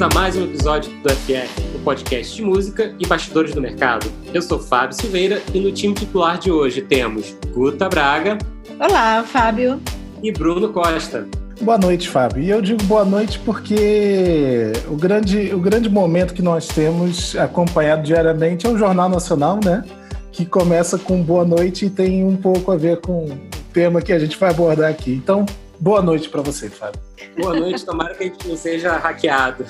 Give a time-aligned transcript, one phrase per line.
[0.00, 4.10] Bem-vindos a mais um episódio do FF, o podcast de música e bastidores do mercado.
[4.32, 8.38] Eu sou Fábio Silveira e no time titular de hoje temos Guta Braga.
[8.78, 9.78] Olá, Fábio.
[10.22, 11.28] E Bruno Costa.
[11.60, 12.42] Boa noite, Fábio.
[12.42, 18.02] E eu digo boa noite porque o grande, o grande momento que nós temos acompanhado
[18.02, 19.84] diariamente é o Jornal Nacional, né?
[20.32, 23.38] Que começa com boa noite e tem um pouco a ver com o
[23.70, 25.12] tema que a gente vai abordar aqui.
[25.12, 25.44] Então,
[25.80, 27.00] boa noite para você, Fábio.
[27.36, 29.64] Boa noite, tomara que a gente não seja hackeado.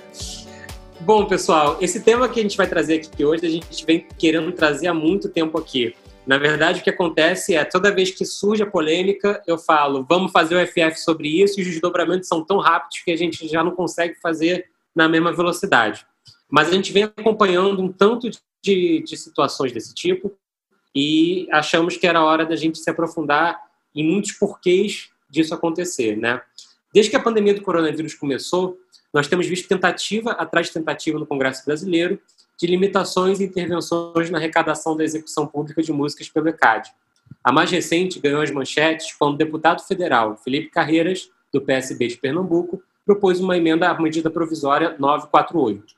[1.00, 4.52] Bom, pessoal, esse tema que a gente vai trazer aqui hoje, a gente vem querendo
[4.52, 5.94] trazer há muito tempo aqui.
[6.26, 10.32] Na verdade, o que acontece é, toda vez que surge a polêmica, eu falo, vamos
[10.32, 13.62] fazer o FF sobre isso, e os desdobramentos são tão rápidos que a gente já
[13.62, 16.04] não consegue fazer na mesma velocidade.
[16.50, 18.28] Mas a gente vem acompanhando um tanto
[18.62, 20.32] de, de situações desse tipo,
[20.94, 23.65] e achamos que era hora da gente se aprofundar
[23.96, 26.40] em muitos porquês disso acontecer, né?
[26.92, 28.78] Desde que a pandemia do coronavírus começou,
[29.12, 32.20] nós temos visto tentativa atrás de tentativa no Congresso Brasileiro
[32.58, 36.90] de limitações e intervenções na arrecadação da execução pública de músicas pelo ECAD.
[37.44, 42.16] A mais recente ganhou as manchetes quando o deputado federal Felipe Carreiras, do PSB de
[42.16, 45.94] Pernambuco, propôs uma emenda à medida provisória 948.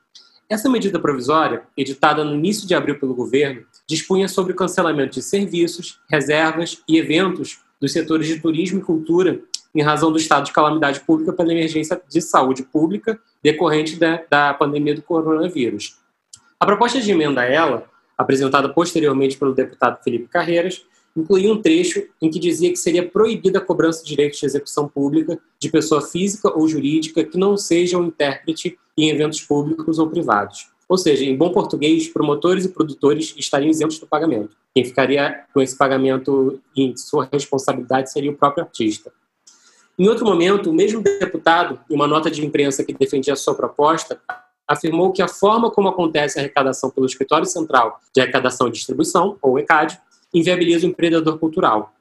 [0.49, 5.23] Essa medida provisória, editada no início de abril pelo governo, dispunha sobre o cancelamento de
[5.23, 9.41] serviços, reservas e eventos dos setores de turismo e cultura
[9.75, 14.55] em razão do estado de calamidade pública pela emergência de saúde pública decorrente da, da
[14.55, 15.99] pandemia do coronavírus.
[16.59, 17.85] A proposta de emenda a ela,
[18.17, 20.85] apresentada posteriormente pelo deputado Felipe Carreiras,
[21.17, 24.89] incluía um trecho em que dizia que seria proibida a cobrança de direitos de execução
[24.89, 30.09] pública de pessoa física ou jurídica que não seja um intérprete em eventos públicos ou
[30.09, 30.69] privados.
[30.89, 34.57] Ou seja, em bom português, promotores e produtores estariam isentos do pagamento.
[34.75, 39.13] Quem ficaria com esse pagamento em sua responsabilidade seria o próprio artista.
[39.99, 44.19] Em outro momento, o mesmo deputado, em uma nota de imprensa que defendia sua proposta,
[44.67, 49.37] afirmou que a forma como acontece a arrecadação pelo Escritório Central de Arrecadação e Distribuição,
[49.43, 50.01] ou ECAD,
[50.33, 51.93] inviabiliza o empreendedor cultural.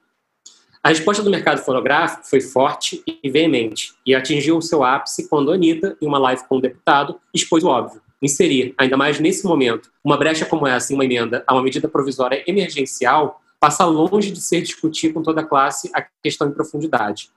[0.82, 5.52] A resposta do mercado fonográfico foi forte e veemente, e atingiu o seu ápice quando
[5.52, 9.92] Anitta, em uma live com o deputado, expôs o óbvio inserir, ainda mais nesse momento,
[10.04, 14.42] uma brecha como essa em uma emenda a uma medida provisória emergencial passa longe de
[14.42, 17.30] ser discutir com toda a classe a questão em profundidade.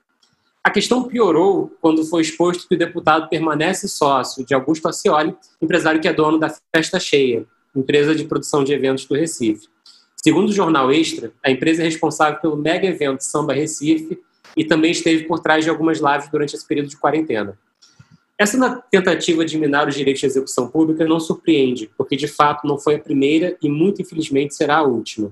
[0.62, 6.00] A questão piorou quando foi exposto que o deputado permanece sócio de Augusto Ascioli, empresário
[6.00, 9.68] que é dono da Festa Cheia, empresa de produção de eventos do Recife.
[10.22, 14.20] Segundo o jornal Extra, a empresa é responsável pelo mega evento Samba Recife
[14.54, 17.58] e também esteve por trás de algumas lives durante esse período de quarentena.
[18.41, 22.78] Essa tentativa de minar os direitos de execução pública não surpreende, porque de fato não
[22.78, 25.31] foi a primeira e muito infelizmente será a última.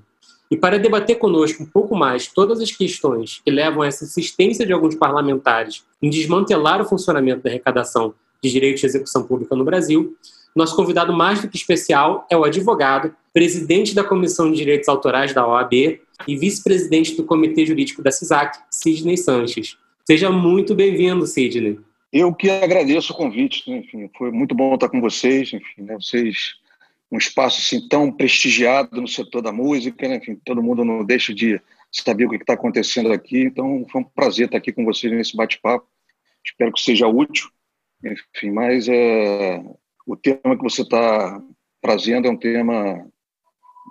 [0.51, 4.67] E para debater conosco um pouco mais todas as questões que levam a essa insistência
[4.67, 9.65] de alguns parlamentares em desmantelar o funcionamento da arrecadação de direitos de execução pública no
[9.65, 10.15] Brasil,
[10.55, 15.33] nosso convidado mais do que especial é o advogado, presidente da Comissão de Direitos Autorais
[15.33, 15.73] da OAB
[16.27, 19.79] e vice-presidente do Comitê Jurídico da CISAC, Sidney Sanches.
[20.07, 21.88] Seja muito bem-vindo, Sidney.
[22.13, 23.79] Eu que agradeço o convite, né?
[23.79, 25.95] enfim, foi muito bom estar com vocês, enfim, né?
[25.95, 26.57] vocês
[27.11, 30.17] um espaço assim tão prestigiado no setor da música, né?
[30.17, 31.61] enfim, todo mundo não deixa de
[31.91, 35.37] saber o que está acontecendo aqui, então foi um prazer estar aqui com vocês nesse
[35.37, 35.87] bate-papo,
[36.45, 37.49] espero que seja útil,
[38.05, 39.63] enfim, mas é,
[40.07, 41.43] o tema que você está
[41.81, 43.07] trazendo é um tema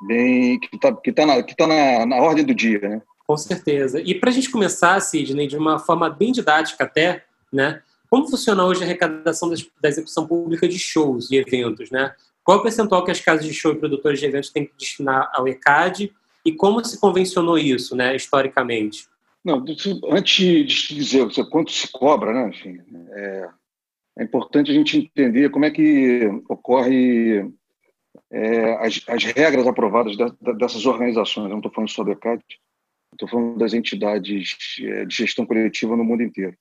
[0.08, 3.02] bem que está que tá na, que tá na, na ordem do dia, né?
[3.26, 4.00] Com certeza.
[4.00, 7.82] E para a gente começar, Sidney, de uma forma bem didática até, né?
[8.10, 9.50] Como funciona hoje a arrecadação
[9.82, 12.14] da execução pública de shows e eventos, né?
[12.44, 14.74] Qual é o percentual que as casas de show e produtores de eventos têm que
[14.78, 16.14] destinar ao ECAD
[16.46, 19.06] e como se convencionou isso, né, historicamente?
[19.44, 19.64] Não,
[20.10, 22.80] antes de dizer quanto se cobra, né, enfim,
[23.12, 23.50] é,
[24.20, 27.46] é importante a gente entender como é que ocorre
[28.32, 31.46] é, as, as, regras aprovadas de, de, dessas organizações.
[31.46, 32.42] Eu não estou falando só do ECAD,
[33.14, 36.58] estou falando das entidades é, de gestão coletiva no mundo inteiro.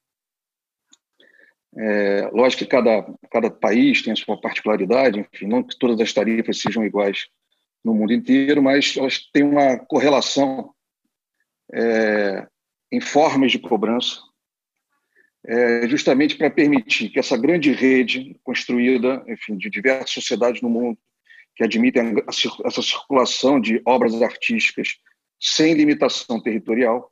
[1.79, 6.13] É, lógico que cada, cada país tem a sua particularidade, enfim, não que todas as
[6.13, 7.27] tarifas sejam iguais
[7.85, 10.73] no mundo inteiro, mas elas têm uma correlação
[11.73, 12.47] é,
[12.91, 14.21] em formas de cobrança,
[15.47, 20.99] é, justamente para permitir que essa grande rede construída, enfim, de diversas sociedades no mundo
[21.55, 24.97] que admitem essa circulação de obras artísticas
[25.41, 27.11] sem limitação territorial,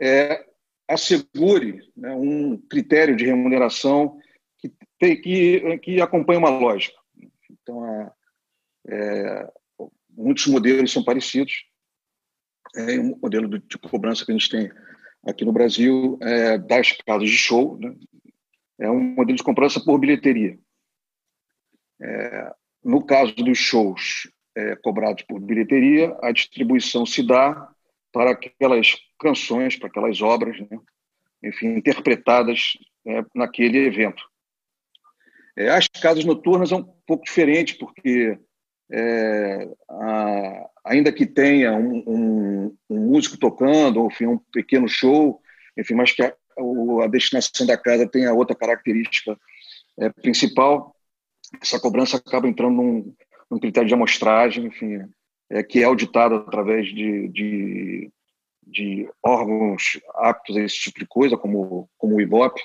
[0.00, 0.44] é,
[0.88, 4.18] assegure né, um critério de remuneração
[4.58, 6.96] que, tem, que, que acompanhe uma lógica.
[7.50, 8.12] Então, é,
[8.88, 9.52] é,
[10.10, 11.64] muitos modelos são parecidos.
[12.74, 14.70] É um modelo de, de cobrança que a gente tem
[15.24, 17.94] aqui no Brasil é, das casas de show, né?
[18.78, 20.58] é um modelo de cobrança por bilheteria.
[22.00, 22.54] É,
[22.84, 27.74] no caso dos shows é, cobrados por bilheteria, a distribuição se dá
[28.16, 30.78] para aquelas canções, para aquelas obras, né?
[31.44, 32.72] enfim, interpretadas
[33.06, 34.22] é, naquele evento.
[35.54, 38.38] É, as casas noturnas é um pouco diferente, porque
[38.90, 45.38] é, a, ainda que tenha um, um, um, músico tocando, enfim, um pequeno show,
[45.76, 46.34] enfim, mas que a,
[47.04, 49.38] a destinação da casa tenha outra característica
[49.98, 50.96] é, principal,
[51.60, 53.14] essa cobrança acaba entrando num,
[53.50, 55.00] num critério de amostragem, enfim,
[55.50, 58.10] é, que é auditado através de, de,
[58.66, 62.60] de, órgãos aptos a esse tipo de coisa, como, como o IBOP,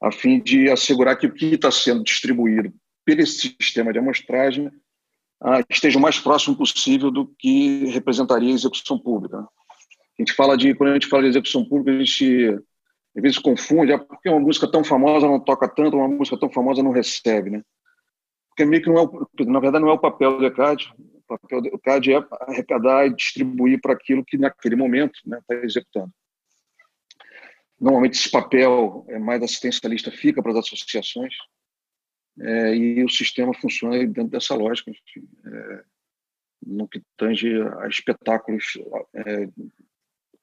[0.00, 2.72] a fim de assegurar que o que está sendo distribuído
[3.04, 4.70] pelo sistema de amostragem
[5.40, 9.38] ah, esteja o mais próximo possível do que representaria a execução pública.
[9.38, 12.58] A gente fala de, quando a gente fala de execução pública, a gente
[13.16, 16.50] às vezes confunde, ah, porque uma música tão famosa não toca tanto, uma música tão
[16.50, 17.62] famosa não recebe, né?
[18.48, 20.92] Porque meio que não é, na verdade não é o papel do ECAD,
[21.34, 25.42] o papel do ECAD é arrecadar e distribuir para aquilo que naquele momento está né,
[25.46, 26.12] tá executando.
[27.80, 31.34] Normalmente esse papel é mais assistencialista fica para as associações,
[32.40, 35.84] é, e o sistema funciona dentro dessa lógica, enfim, é,
[36.66, 38.78] no que tange a espetáculos
[39.14, 39.48] é,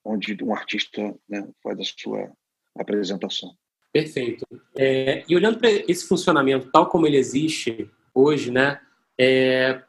[0.03, 2.31] onde um artista né, faz a sua
[2.77, 3.55] apresentação.
[3.91, 4.45] Perfeito.
[4.77, 8.79] É, e olhando para esse funcionamento tal como ele existe hoje, né,
[9.17, 9.81] é,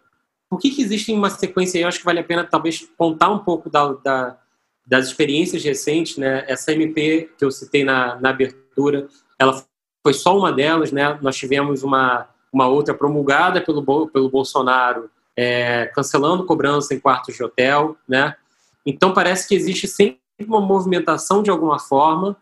[0.50, 1.78] por que, que existe uma sequência?
[1.78, 4.36] Eu acho que vale a pena talvez contar um pouco da, da,
[4.84, 6.44] das experiências recentes, né?
[6.48, 9.06] Essa MP que eu citei na, na abertura,
[9.38, 9.64] ela
[10.02, 11.16] foi só uma delas, né?
[11.22, 17.44] Nós tivemos uma, uma outra promulgada pelo, pelo Bolsonaro, é, cancelando cobrança em quartos de
[17.44, 18.34] hotel, né?
[18.84, 22.36] Então parece que existe sempre uma movimentação de alguma forma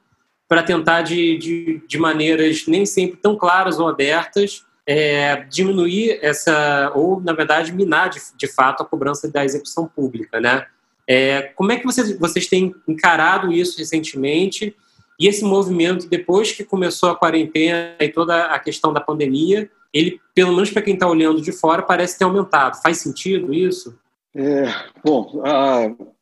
[0.48, 6.90] para tentar de, de, de, maneiras nem sempre tão claras ou abertas é, diminuir essa
[6.94, 10.64] ou na verdade minar de, de fato a cobrança da execução pública, né?
[11.06, 14.74] É, como é que vocês, vocês têm encarado isso recentemente?
[15.20, 20.18] E esse movimento, depois que começou a quarentena e toda a questão da pandemia, ele,
[20.34, 22.80] pelo menos para quem está olhando de fora, parece ter aumentado.
[22.80, 23.98] Faz sentido isso?
[24.34, 24.72] É,
[25.04, 25.42] bom,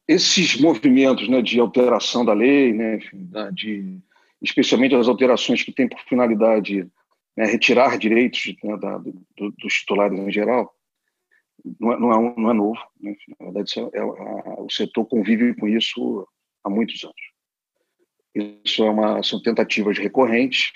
[0.09, 2.99] esses movimentos né, de alteração da lei, né,
[3.53, 3.99] de,
[4.41, 6.89] especialmente as alterações que têm por finalidade
[7.37, 9.15] né, retirar direitos né, da, do,
[9.59, 10.75] dos titulares em geral,
[11.79, 12.81] não é, não é, é novo.
[13.01, 13.15] Né?
[13.39, 16.27] Na verdade, é, é, o setor convive com isso
[16.65, 17.37] há muitos anos.
[18.65, 20.73] Isso é uma, são tentativas recorrentes,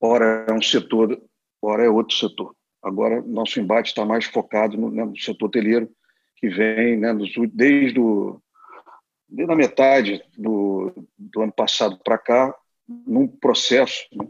[0.00, 1.20] ora é um setor,
[1.60, 2.54] ora é outro setor.
[2.82, 5.90] Agora, nosso embate está mais focado no, né, no setor hoteleiro,
[6.36, 7.14] que vem né,
[7.52, 8.40] desde, o,
[9.28, 12.54] desde a metade do, do ano passado para cá,
[12.86, 14.26] num processo né,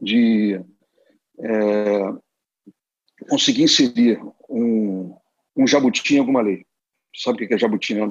[0.00, 0.60] de
[1.40, 2.12] é,
[3.28, 5.16] conseguir inserir um,
[5.56, 6.66] um jabuti em alguma lei.
[7.14, 7.94] Sabe o que é jabuti?
[7.94, 8.02] Né?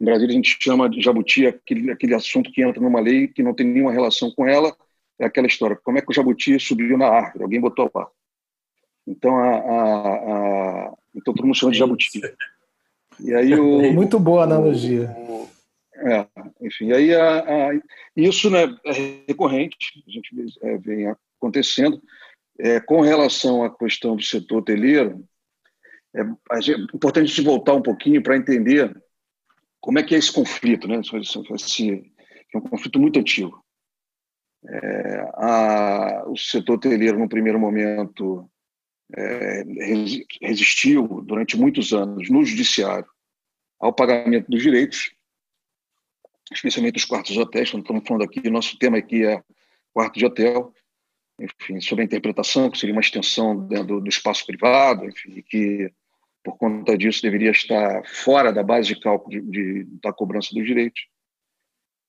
[0.00, 3.42] Em Brasília, a gente chama de jabuti aquele, aquele assunto que entra numa lei que
[3.42, 4.74] não tem nenhuma relação com ela.
[5.18, 7.44] É aquela história: como é que o jabuti subiu na árvore?
[7.44, 8.08] Alguém botou lá.
[9.06, 10.14] Então, a, a,
[10.86, 12.20] a então todo mundo chama de jabuti.
[13.22, 15.14] E aí o, Muito boa analogia.
[15.18, 15.46] O,
[16.00, 16.26] é,
[16.60, 17.80] enfim, aí a, a,
[18.16, 18.92] isso né, é
[19.28, 19.76] recorrente,
[20.06, 21.06] a gente é, vem
[21.38, 22.00] acontecendo.
[22.58, 25.26] É, com relação à questão do setor hoteleiro,
[26.14, 28.94] é, é importante a gente voltar um pouquinho para entender
[29.80, 31.00] como é que é esse conflito, né?
[31.00, 32.14] Esse,
[32.52, 33.64] é um conflito muito antigo.
[34.68, 38.50] É, a, o setor hoteleiro, no primeiro momento,
[39.16, 39.64] é,
[40.42, 43.08] resistiu durante muitos anos no judiciário
[43.78, 45.12] ao pagamento dos direitos,
[46.52, 49.42] especialmente os quartos hotéis, quando estamos falando aqui, nosso tema aqui é
[49.92, 50.72] quarto de hotel,
[51.38, 55.90] enfim, sobre a interpretação, que seria uma extensão do, do, espaço privado, enfim, que
[56.42, 60.66] por conta disso deveria estar fora da base de cálculo de, de, da cobrança dos
[60.66, 61.02] direitos.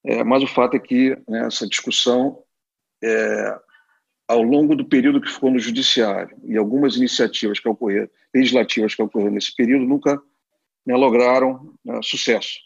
[0.04, 2.44] É, mas o fato é que né, essa discussão,
[3.04, 3.60] é,
[4.28, 9.02] ao longo do período que ficou no judiciário e algumas iniciativas que ocorreram, legislativas que
[9.02, 10.22] ocorreram nesse período, nunca
[10.86, 12.60] né, lograram né, sucesso.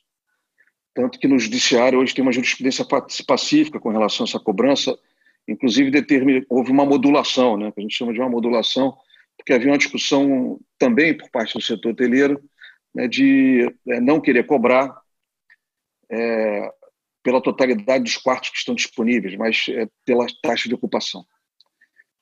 [0.95, 2.85] Tanto que no judiciário hoje tem uma jurisprudência
[3.27, 4.97] pacífica com relação a essa cobrança,
[5.45, 5.91] inclusive
[6.49, 8.97] houve uma modulação, né, que a gente chama de uma modulação,
[9.37, 12.41] porque havia uma discussão também por parte do setor hoteleiro
[12.95, 14.95] né, de é, não querer cobrar
[16.09, 16.71] é,
[17.21, 21.25] pela totalidade dos quartos que estão disponíveis, mas é, pela taxa de ocupação.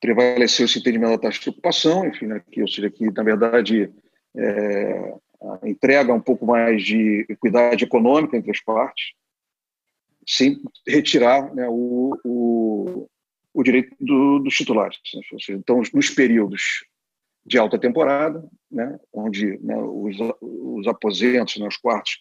[0.01, 3.94] Prevaleceu esse entendimento da taxa de ocupação, enfim, né, que, ou seja, que, na verdade,
[4.36, 5.13] é,
[5.63, 9.13] entrega um pouco mais de equidade econômica entre as partes,
[10.27, 13.09] sem retirar né, o, o,
[13.53, 14.97] o, direito do, dos titulares.
[15.13, 15.21] Né?
[15.50, 16.85] Então, nos períodos
[17.45, 22.19] de alta temporada, né, onde né, os, os aposentos, né, os quartos,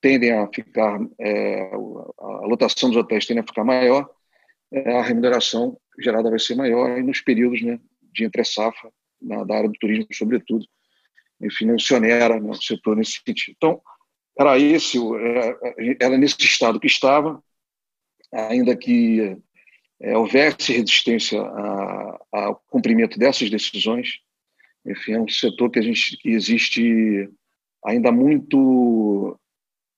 [0.00, 4.08] tendem a ficar, é, a lotação dos hotéis tende a ficar maior,
[4.72, 7.78] é, a remuneração gerada vai ser maior, e nos períodos né,
[8.12, 10.66] de entre-safra, da área do turismo, sobretudo,
[11.40, 13.54] enfim, não se onera no setor nesse sentido.
[13.56, 13.80] Então,
[14.38, 17.42] era esse, é, era nesse estado que estava,
[18.32, 19.36] ainda que
[20.00, 21.40] é, houvesse resistência
[22.32, 24.20] ao cumprimento dessas decisões,
[24.84, 27.28] enfim, é um setor que a gente que existe
[27.84, 29.38] ainda muito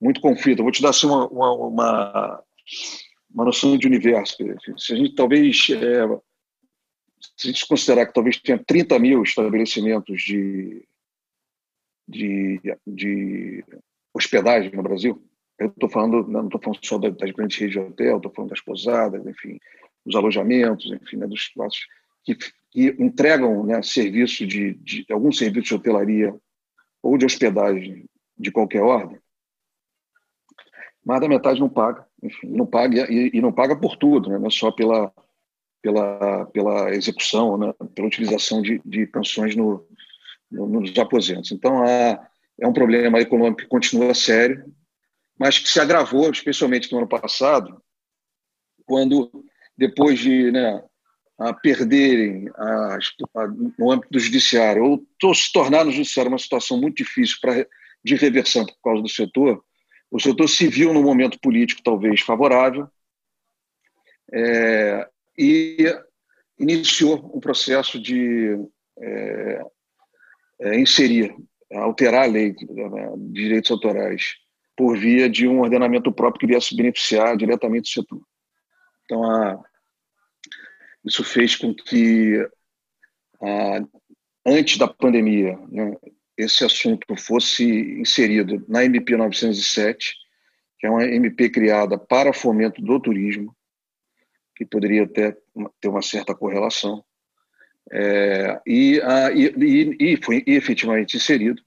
[0.01, 0.63] muito conflito.
[0.63, 2.43] Vou te dar assim, uma, uma,
[3.29, 4.37] uma noção de universo.
[4.77, 6.07] Se a gente talvez é,
[7.37, 10.87] se a gente considerar que talvez tenha 30 mil estabelecimentos de
[12.09, 13.65] de, de
[14.15, 15.23] hospedagem no Brasil.
[15.59, 18.61] Eu estou falando, não estou falando só das grandes redes de hotel, estou falando das
[18.61, 19.59] pousadas, enfim,
[20.07, 21.87] dos alojamentos, enfim, né, dos espaços
[22.25, 22.37] que,
[22.71, 26.35] que entregam né, serviço de, de algum serviço de hotelaria
[27.03, 29.19] ou de hospedagem de qualquer ordem.
[31.05, 34.39] Mais da metade não paga, enfim, não paga e, e não paga por tudo, né,
[34.39, 35.13] não é só pela
[35.81, 39.87] pela pela execução, né, pela utilização de, de canções no,
[40.51, 41.53] nos aposentos.
[41.53, 42.29] Então, há,
[42.61, 44.65] é um problema econômico que continua sério,
[45.39, 47.81] mas que se agravou, especialmente no ano passado,
[48.85, 49.31] quando,
[49.77, 50.83] depois de né,
[51.39, 52.99] a perderem a,
[53.37, 53.47] a,
[53.79, 54.85] no âmbito do judiciário,
[55.23, 57.65] ou se tornar no judiciário uma situação muito difícil pra,
[58.03, 59.63] de reversão por causa do setor,
[60.11, 62.89] o setor se viu num momento político talvez favorável
[64.33, 65.95] é, e
[66.59, 68.59] iniciou um processo de
[68.99, 69.65] é,
[70.61, 71.35] é, inserir,
[71.73, 74.37] alterar a lei né, de direitos autorais
[74.77, 78.21] por via de um ordenamento próprio que viesse beneficiar diretamente o setor.
[79.05, 79.63] Então, a,
[81.05, 82.47] isso fez com que,
[83.43, 83.81] a,
[84.47, 85.97] antes da pandemia, né,
[86.37, 87.65] esse assunto fosse
[88.01, 90.15] inserido na MP 907,
[90.79, 93.55] que é uma MP criada para fomento do turismo,
[94.55, 95.37] que poderia até
[95.81, 97.05] ter uma certa correlação,
[97.91, 101.63] é, e, a, e, e, foi efetivamente inserido.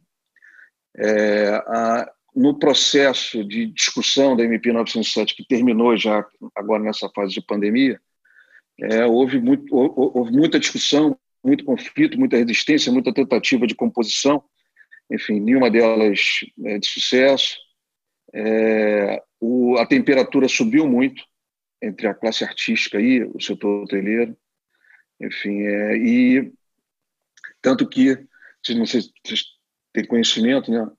[0.98, 6.26] É, a, no processo de discussão da MP 907, que terminou já
[6.56, 8.00] agora nessa fase de pandemia,
[8.80, 14.44] é, houve, muito, houve muita discussão, muito conflito, muita resistência, muita tentativa de composição,
[15.12, 17.58] enfim, nenhuma delas é, de sucesso.
[18.34, 21.24] É, o, a temperatura subiu muito
[21.82, 24.38] entre a classe artística e o setor hoteleiro.
[25.22, 26.52] Enfim, é, e
[27.62, 28.16] tanto que,
[28.76, 29.44] não sei se vocês
[29.94, 30.90] têm conhecimento, né,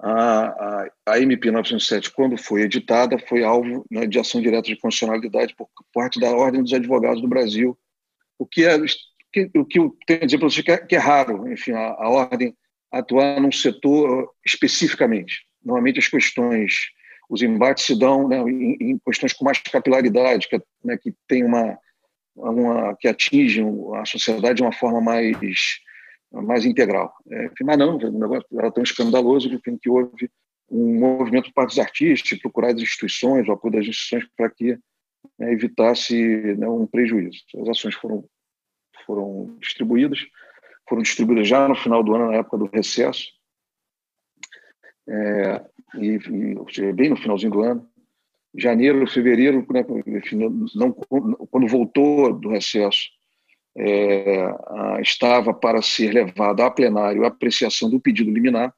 [0.00, 4.76] a, a, a MP 907, quando foi editada, foi alvo né, de ação direta de
[4.76, 7.76] constitucionalidade por parte da Ordem dos Advogados do Brasil,
[8.38, 8.78] o que é
[9.32, 11.72] que, o que eu tenho a dizer para você que é, que é raro, enfim,
[11.72, 12.56] a, a, Ordem
[12.90, 15.46] atuar num setor especificamente.
[15.62, 16.74] Normalmente as questões,
[17.28, 21.44] os embates se dão né, em, em, questões com mais capilaridade, que, né, que tem
[21.44, 21.76] uma,
[22.38, 23.66] uma, que atingem
[23.96, 25.80] a sociedade de uma forma mais,
[26.32, 27.12] mais integral.
[27.30, 30.30] É, mas não, o negócio era tão escandaloso que, que houve
[30.70, 34.78] um movimento por parte dos artistas, procurar as instituições, o apoio das instituições para que
[35.38, 36.14] né, evitasse
[36.56, 37.42] né, um prejuízo.
[37.62, 38.24] As ações foram,
[39.06, 40.20] foram distribuídas,
[40.88, 43.26] foram distribuídas já no final do ano, na época do recesso,
[45.08, 45.64] é,
[45.94, 47.88] e, e, bem no finalzinho do ano
[48.54, 49.84] janeiro, fevereiro, né,
[50.74, 53.10] não, quando voltou do recesso,
[53.76, 54.50] é,
[55.00, 58.74] estava para ser levado a plenário a apreciação do pedido liminar.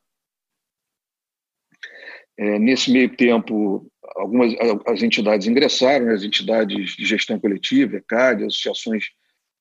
[2.36, 4.54] É, nesse meio tempo, algumas
[4.86, 9.04] as entidades ingressaram, né, as entidades de gestão coletiva, ECAD, associações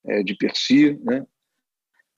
[0.06, 1.26] é, de PERSI, né?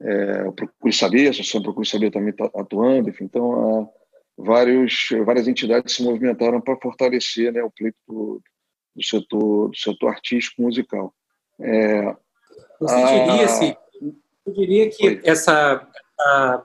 [0.01, 3.89] É, Procure Saber, a Associação Procure Saber também está atuando, enfim, então
[4.37, 8.43] vários, várias entidades se movimentaram para fortalecer né, o pleito do,
[8.95, 11.15] do, setor, do setor artístico musical.
[11.61, 12.17] É,
[12.81, 13.77] Você diria, se,
[14.47, 15.87] eu diria que essa,
[16.19, 16.63] a,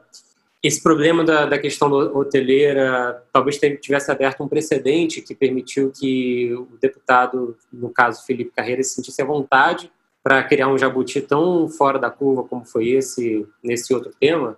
[0.63, 6.77] esse problema da, da questão hoteleira talvez tivesse aberto um precedente que permitiu que o
[6.81, 9.91] deputado, no caso Felipe Carreira, se sentisse à vontade
[10.23, 14.57] para criar um jabuti tão fora da curva como foi esse nesse outro tema?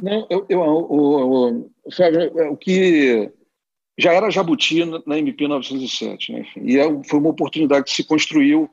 [0.00, 3.32] Não, eu, eu, o, o, o, o que
[3.98, 6.46] já era jabuti na MP 907, né?
[6.56, 8.68] e é, foi uma oportunidade que se construiu,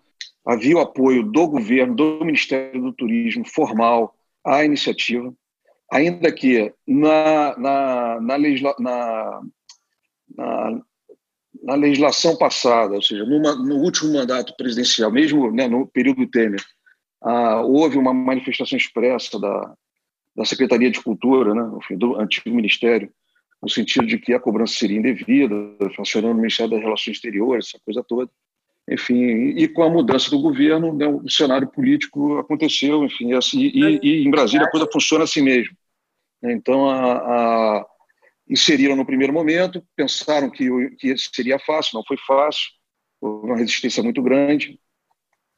[0.46, 4.14] havia o apoio do governo, do Ministério do Turismo formal
[4.46, 5.34] à iniciativa,
[5.90, 9.42] ainda que na, na, na, legisla, na,
[10.36, 10.82] na,
[11.64, 16.62] na legislação passada, ou seja, numa, no último mandato presidencial, mesmo né, no período Temer,
[17.22, 19.74] ah, houve uma manifestação expressa da,
[20.36, 23.12] da Secretaria de Cultura, né, enfim, do antigo Ministério,
[23.62, 25.56] no sentido de que a cobrança seria indevida,
[25.96, 28.30] funcionando o Ministério das Relações Exteriores, essa coisa toda.
[28.90, 34.00] Enfim, e com a mudança do governo, né, o cenário político aconteceu, enfim, assim, e,
[34.04, 35.74] e em Brasília a coisa funciona assim mesmo.
[36.44, 37.86] Então, a, a,
[38.50, 42.66] inseriram no primeiro momento, pensaram que, que seria fácil, não foi fácil,
[43.22, 44.78] houve uma resistência muito grande,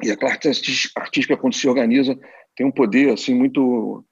[0.03, 2.15] e a classe artística, quando se organiza,
[2.55, 4.05] tem um poder assim muito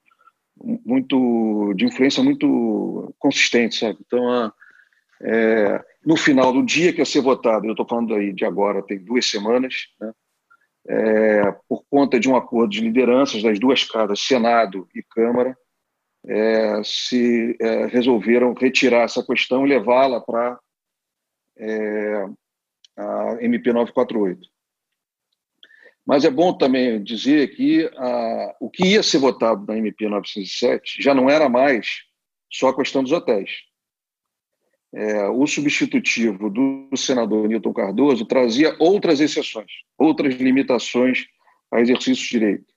[0.57, 3.99] muito de influência muito consistente, sabe?
[4.05, 4.53] Então, a,
[5.21, 8.83] é, no final do dia que ia ser votado, eu estou falando aí de agora,
[8.83, 10.11] tem duas semanas, né?
[10.87, 15.57] é, por conta de um acordo de lideranças das duas casas, Senado e Câmara,
[16.25, 20.59] é, se é, resolveram retirar essa questão e levá-la para
[21.57, 22.25] é,
[22.97, 24.52] a MP 948.
[26.05, 31.01] Mas é bom também dizer que a, o que ia ser votado na MP 907
[31.01, 32.03] já não era mais
[32.51, 33.51] só a questão dos hotéis.
[34.93, 41.25] É, o substitutivo do senador Newton Cardoso trazia outras exceções, outras limitações
[41.71, 42.73] a exercício de direito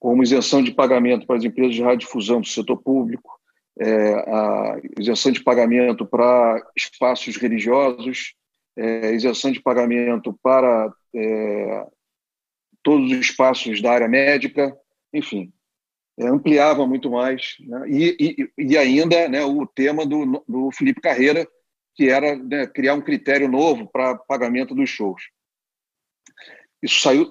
[0.00, 3.38] como isenção de pagamento para as empresas de radiodifusão do setor público,
[3.78, 8.34] é, a isenção de pagamento para espaços religiosos,
[8.76, 11.86] é, isenção de pagamento para é,
[12.82, 14.76] todos os espaços da área médica,
[15.12, 15.52] enfim,
[16.18, 17.56] é, ampliava muito mais.
[17.60, 17.88] Né?
[17.88, 18.16] E,
[18.58, 21.46] e, e, ainda né, o tema do, do Felipe Carreira,
[21.94, 25.22] que era né, criar um critério novo para pagamento dos shows
[26.82, 27.30] isso saiu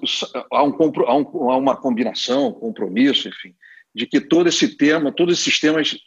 [0.50, 3.54] há, um, há, um, há uma combinação, um compromisso, enfim,
[3.94, 5.98] de que todo esse tema, todos esses temas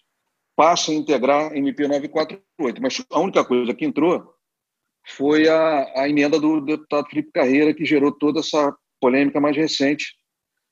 [0.55, 2.81] passam a integrar MP 948.
[2.81, 4.33] Mas a única coisa que entrou
[5.05, 8.73] foi a, a emenda do deputado Felipe Carreira, que gerou toda essa
[9.03, 10.15] polêmica mais recente,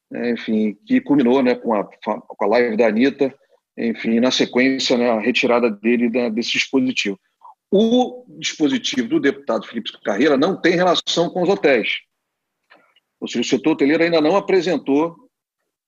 [0.10, 3.38] né, enfim, que culminou né, com, a, com a live da Anitta,
[3.78, 7.20] enfim, na sequência, né, a retirada dele da, desse dispositivo.
[7.70, 12.00] O dispositivo do deputado Felipe Carreira não tem relação com os hotéis.
[13.20, 15.14] Ou seja, o setor hoteleiro ainda não apresentou,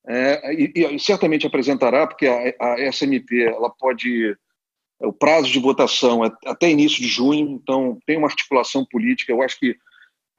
[0.06, 4.36] é, e, e, certamente apresentará, porque a, a SMP ela pode.
[5.00, 9.32] O prazo de votação é até início de junho, então tem uma articulação política.
[9.32, 9.76] Eu acho que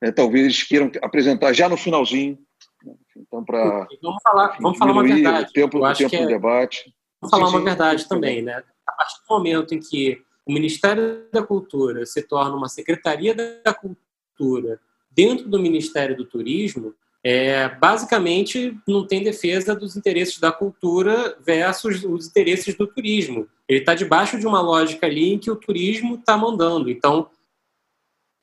[0.04, 2.38] é, talvez eles queiram apresentar já no finalzinho.
[2.84, 2.92] Né?
[3.16, 3.88] Então, para.
[4.02, 5.48] Vamos falar, vamos falar uma verdade.
[5.48, 6.94] O tempo, o tempo é, do debate.
[7.20, 8.62] Vamos falar sim, uma sim, verdade sim, também, né?
[8.86, 13.72] A partir do momento em que o Ministério da Cultura se torna uma Secretaria da
[13.72, 14.78] Cultura
[15.10, 22.04] dentro do Ministério do Turismo, é, basicamente não tem defesa dos interesses da cultura versus
[22.04, 23.48] os interesses do turismo.
[23.66, 26.90] Ele está debaixo de uma lógica ali em que o turismo está mandando.
[26.90, 27.30] Então,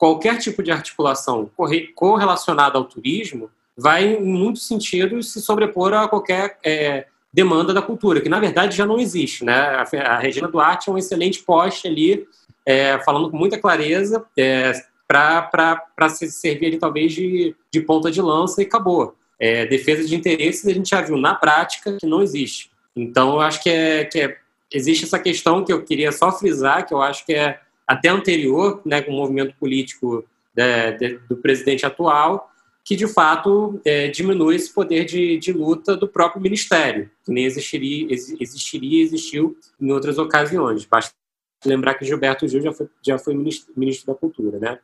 [0.02, 1.52] qualquer tipo de articulação
[1.94, 8.20] correlacionada ao turismo vai, em muitos sentidos, se sobrepor a qualquer é, demanda da cultura,
[8.20, 9.46] que na verdade já não existe.
[9.46, 9.54] Né?
[9.54, 12.28] A, Regina Duarte é um excelente poste ali,
[12.66, 14.74] é, falando com muita clareza, é,
[15.08, 19.14] para se servir ali, talvez de, de ponta de lança e acabou.
[19.40, 22.72] É, defesa de interesses a gente já viu na prática que não existe.
[22.96, 24.38] Então, eu acho que, é, que é,
[24.74, 27.60] existe essa questão que eu queria só frisar, que eu acho que é
[27.92, 30.24] até anterior, né, com o movimento político
[30.56, 32.50] de, do presidente atual,
[32.86, 37.44] que de fato é, diminui esse poder de, de, luta do próprio ministério, que nem
[37.44, 40.86] existiria, existiria existiu em outras ocasiões.
[40.86, 41.14] Basta
[41.66, 44.80] lembrar que Gilberto Gil já foi, já foi ministro, ministro da Cultura, né?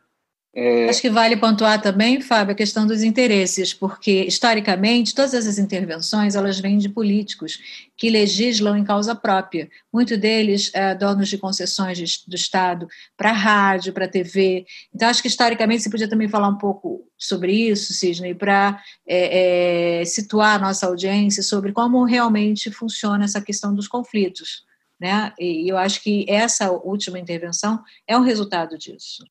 [0.60, 0.90] É...
[0.90, 6.36] Acho que vale pontuar também, Fábio, a questão dos interesses, porque historicamente todas essas intervenções
[6.36, 7.60] elas vêm de políticos
[7.96, 9.70] que legislam em causa própria.
[9.94, 14.66] Muitos deles é, donos de concessões do Estado para rádio, para TV.
[14.94, 20.02] Então acho que historicamente você podia também falar um pouco sobre isso, Sidney, para é,
[20.02, 24.66] é, situar a nossa audiência sobre como realmente funciona essa questão dos conflitos.
[25.00, 25.32] Né?
[25.38, 29.24] E eu acho que essa última intervenção é um resultado disso.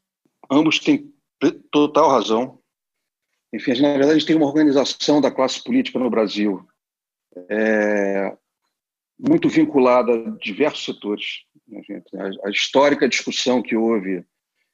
[0.51, 1.13] Ambos têm
[1.71, 2.59] total razão.
[3.53, 6.67] Enfim, na verdade, a gente tem uma organização da classe política no Brasil
[7.49, 8.37] é,
[9.19, 11.43] muito vinculada a diversos setores.
[12.15, 14.25] A, a, histórica discussão que houve,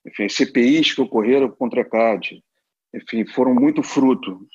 [0.07, 2.43] enfim, CPIs que ocorreram contra a CAD,
[2.95, 4.47] enfim, foram muito fruto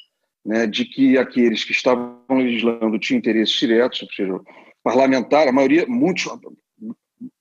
[0.45, 4.39] né, de que aqueles que estavam legislando tinham interesses diretos, ou seja,
[4.83, 6.25] parlamentar, a maioria, muitos,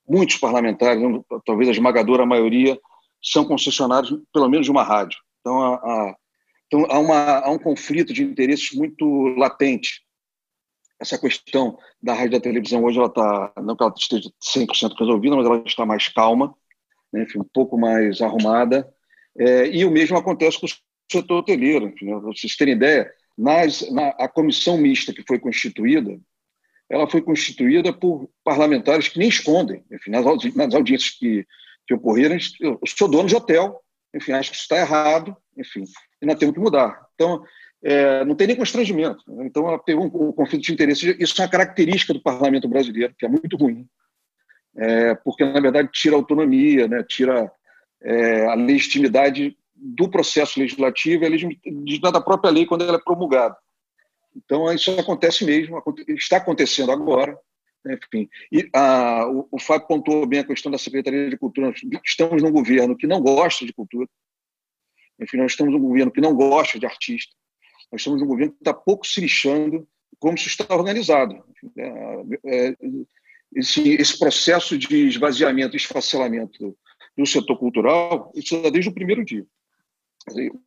[0.08, 1.02] muitos parlamentares,
[1.44, 2.78] talvez a esmagadora maioria,
[3.26, 5.18] são concessionários, pelo menos de uma rádio.
[5.40, 6.16] Então, há, há,
[6.66, 9.04] então, há, uma, há um conflito de interesses muito
[9.36, 10.00] latente.
[11.00, 14.94] Essa questão da rádio e da televisão hoje, ela está, não que ela esteja 100%
[14.98, 16.54] resolvida, mas ela está mais calma,
[17.12, 18.88] né, enfim, um pouco mais arrumada.
[19.38, 20.70] É, e o mesmo acontece com o
[21.10, 21.88] setor hoteleiro.
[21.88, 26.18] Enfim, né, vocês terem ideia, nas, na, a comissão mista que foi constituída,
[26.88, 29.84] ela foi constituída por parlamentares que nem escondem.
[29.90, 31.44] Enfim, nas, nas audiências que
[31.86, 33.80] que ocorreram, eu sou dono de hotel,
[34.14, 35.84] enfim, acho que isso está errado, enfim,
[36.20, 37.06] e nós temos que mudar.
[37.14, 37.42] Então,
[37.82, 39.22] é, não tem nem constrangimento.
[39.28, 39.46] Né?
[39.46, 41.16] Então, tem um, um, conflito de interesse.
[41.20, 43.86] Isso é uma característica do parlamento brasileiro, que é muito ruim,
[44.76, 47.04] é, porque, na verdade, tira a autonomia, né?
[47.08, 47.50] tira
[48.02, 53.02] é, a legitimidade do processo legislativo e a legitimidade da própria lei quando ela é
[53.02, 53.56] promulgada.
[54.34, 57.38] Então, isso acontece mesmo, está acontecendo agora,
[57.92, 61.68] enfim, e a, o, o Fábio pontuou bem a questão da Secretaria de Cultura.
[61.68, 64.08] Nós estamos num governo que não gosta de cultura.
[65.20, 67.34] Enfim, nós estamos num governo que não gosta de artista.
[67.90, 69.86] Nós estamos num governo que está pouco se lixando
[70.18, 71.42] como isso está organizado.
[71.76, 71.88] É,
[72.46, 72.76] é,
[73.54, 76.76] esse, esse, processo de esvaziamento, esfacelamento
[77.16, 79.46] do setor cultural, isso é desde o primeiro dia.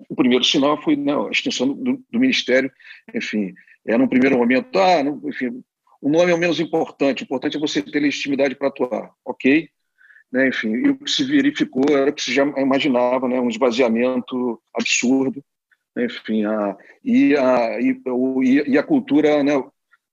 [0.08, 2.71] O primeiro sinal foi né, a extensão do, do, Ministério,
[3.13, 3.53] enfim,
[3.86, 5.63] era um primeiro momento, ah, não, enfim,
[6.01, 9.69] o nome é o menos importante, o importante é você ter legitimidade para atuar, ok?
[10.31, 13.49] Né, enfim, e o que se verificou era o que se já imaginava, né, um
[13.49, 15.43] esvaziamento absurdo,
[15.95, 17.99] né, enfim, a, e, a, e,
[18.67, 19.53] e a cultura né,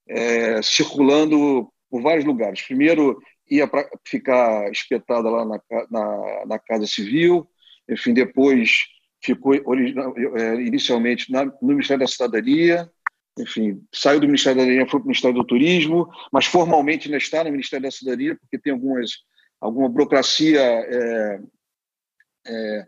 [0.08, 2.62] é, circulando por vários lugares.
[2.62, 7.46] Primeiro, ia para ficar espetada lá na, na, na, Casa Civil,
[7.88, 8.86] enfim, depois
[9.22, 12.90] ficou é, inicialmente na, no Ministério da Cidadania,
[13.38, 17.18] enfim, saiu do Ministério da Cidadania, foi para o Ministério do Turismo, mas formalmente ainda
[17.18, 19.10] está no Ministério da Cidadania, porque tem algumas,
[19.60, 21.40] alguma burocracia é,
[22.46, 22.86] é,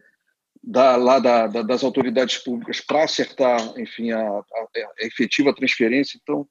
[0.63, 6.19] da, lá da, da, das autoridades públicas para acertar, enfim, a, a, a, efetiva transferência.
[6.23, 6.49] Então,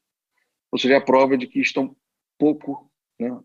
[0.72, 1.96] ou seja, a prova de que estão
[2.38, 3.36] pouco, né,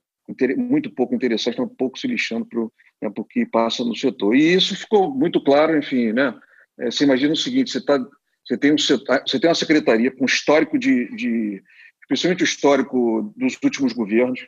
[0.57, 4.37] muito pouco interessados, estão pouco se lixando para o né, que passa no setor.
[4.37, 6.39] E isso ficou muito claro, enfim, né?
[6.79, 7.99] É, você imagina o seguinte: você está
[8.45, 11.63] você tem, um, você tem uma secretaria com histórico de, de
[12.09, 14.47] principalmente o histórico dos últimos governos,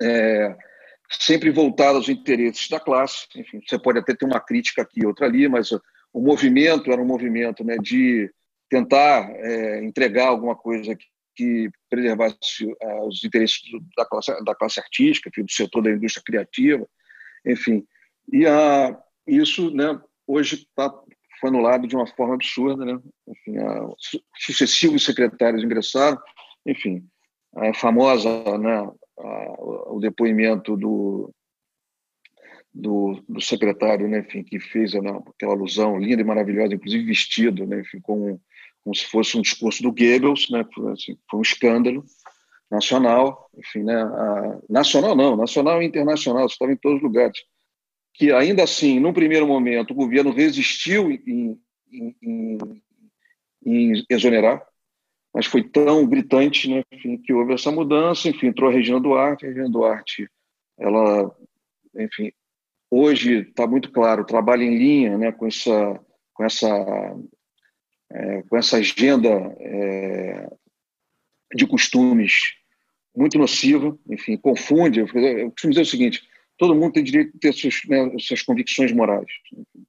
[0.00, 0.56] é,
[1.10, 3.26] sempre voltado aos interesses da classe.
[3.36, 7.00] Enfim, você pode até ter uma crítica aqui e outra ali, mas o movimento era
[7.00, 8.30] um movimento né, de
[8.68, 13.60] tentar é, entregar alguma coisa que, que preservasse uh, os interesses
[13.96, 16.88] da classe, da classe artística, do setor da indústria criativa,
[17.44, 17.86] enfim.
[18.32, 20.92] E a, isso né, hoje está
[21.40, 22.98] foi anulado de uma forma absurda, né?
[23.28, 23.88] Enfim, a,
[24.38, 26.18] sucessivos secretários ingressaram,
[26.66, 27.06] enfim,
[27.54, 29.54] a famosa, né, a,
[29.92, 31.32] o depoimento do,
[32.72, 37.66] do, do, secretário, né, enfim, que fez né, aquela alusão linda e maravilhosa, inclusive vestido,
[37.66, 38.40] né, enfim, como,
[38.94, 42.04] se fosse um discurso do Goebbels, né, foi, assim, foi um escândalo
[42.70, 47.38] nacional, enfim, né, a, nacional não, nacional e internacional, estava em todos os lugares
[48.16, 51.60] que ainda assim, num primeiro momento, o governo resistiu em,
[51.92, 52.82] em, em,
[53.64, 54.66] em exonerar,
[55.34, 59.44] mas foi tão gritante né, enfim, que houve essa mudança, enfim, entrou a Regina Duarte,
[59.44, 60.30] a Regina Duarte,
[60.78, 61.30] ela,
[61.94, 62.32] enfim,
[62.90, 66.00] hoje está muito claro, trabalha em linha né, com essa,
[66.32, 66.68] com essa,
[68.10, 69.28] é, com essa agenda
[69.60, 70.48] é,
[71.54, 72.54] de costumes
[73.14, 76.22] muito nociva, enfim, confunde, eu costumo dizer o seguinte,
[76.56, 79.26] todo mundo tem direito de ter suas, né, suas convicções morais.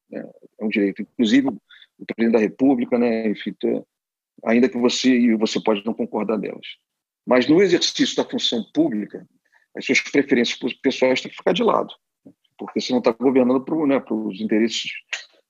[0.10, 0.24] Né,
[0.60, 1.02] é um direito.
[1.02, 3.56] Inclusive, o presidente da República, né, enfim,
[4.44, 6.68] ainda que você você pode não concordar delas.
[7.26, 9.28] Mas no exercício da função pública,
[9.76, 11.94] as suas preferências pessoais têm que ficar de lado,
[12.58, 14.92] porque você não está governando para né, os interesses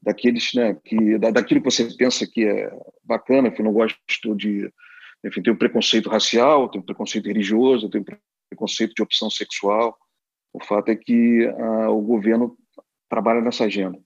[0.02, 2.72] daqueles, né, que da, daquilo que você pensa que é
[3.04, 4.72] bacana, que não gosto de,
[5.24, 8.06] enfim, tem um preconceito racial, tem um preconceito religioso, tem um
[8.50, 9.98] preconceito de opção sexual.
[10.58, 12.58] O fato é que ah, o governo
[13.08, 14.00] trabalha nessa agenda.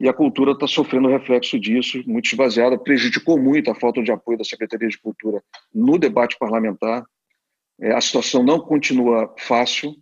[0.00, 4.38] E a cultura está sofrendo reflexo disso, muito esvaziada, prejudicou muito a falta de apoio
[4.38, 5.42] da Secretaria de Cultura
[5.74, 7.04] no debate parlamentar.
[7.78, 9.94] É, a situação não continua fácil,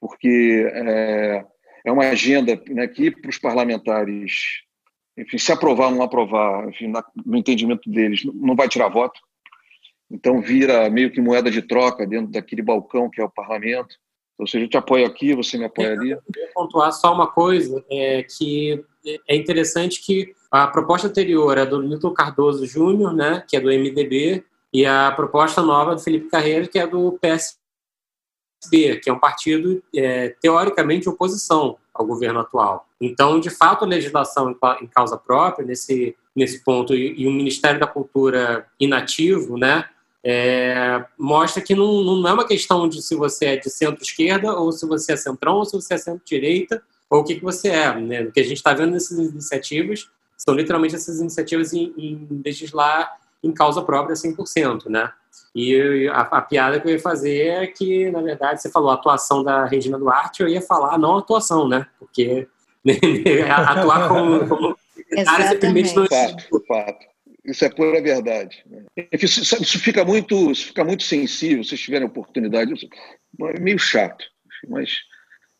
[0.00, 1.44] porque é,
[1.84, 4.64] é uma agenda né, que para os parlamentares,
[5.16, 6.92] enfim, se aprovar ou não aprovar, enfim,
[7.24, 9.20] no entendimento deles, não vai tirar voto.
[10.10, 13.94] Então vira meio que moeda de troca dentro daquele balcão que é o parlamento.
[14.38, 16.10] Ou seja, eu te apoio aqui, você me apoia ali.
[16.12, 18.84] Eu queria pontuar só uma coisa, é que
[19.26, 23.68] é interessante que a proposta anterior é do Milton Cardoso Júnior, né, que é do
[23.68, 29.18] MDB, e a proposta nova do Felipe Carreira, que é do PSB, que é um
[29.18, 32.86] partido é, teoricamente oposição ao governo atual.
[33.00, 37.80] Então, de fato, a legislação em causa própria, nesse, nesse ponto, e, e o Ministério
[37.80, 39.84] da Cultura inativo, né,
[40.24, 44.72] é, mostra que não, não é uma questão de se você é de centro-esquerda, ou
[44.72, 47.94] se você é centrão, ou se você é centro-direita, ou o que, que você é.
[47.98, 48.22] Né?
[48.22, 53.18] O que a gente está vendo nessas iniciativas são literalmente essas iniciativas em, em legislar
[53.42, 55.12] em causa própria 100%, né?
[55.54, 58.94] E a, a, piada que eu ia fazer é que, na verdade, você falou a
[58.94, 61.86] atuação da Regina Duarte, eu ia falar não atuação, né?
[61.98, 62.46] Porque
[63.48, 66.06] atuar como, como secretária simplesmente não...
[66.06, 67.06] Fato, fato.
[67.48, 68.62] Isso é pura verdade.
[69.10, 72.74] Enfim, isso, fica muito, isso fica muito sensível, se tiverem oportunidade.
[73.40, 74.22] É meio chato,
[74.68, 74.98] mas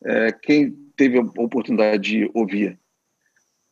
[0.04, 2.78] é, quem teve a oportunidade de ouvir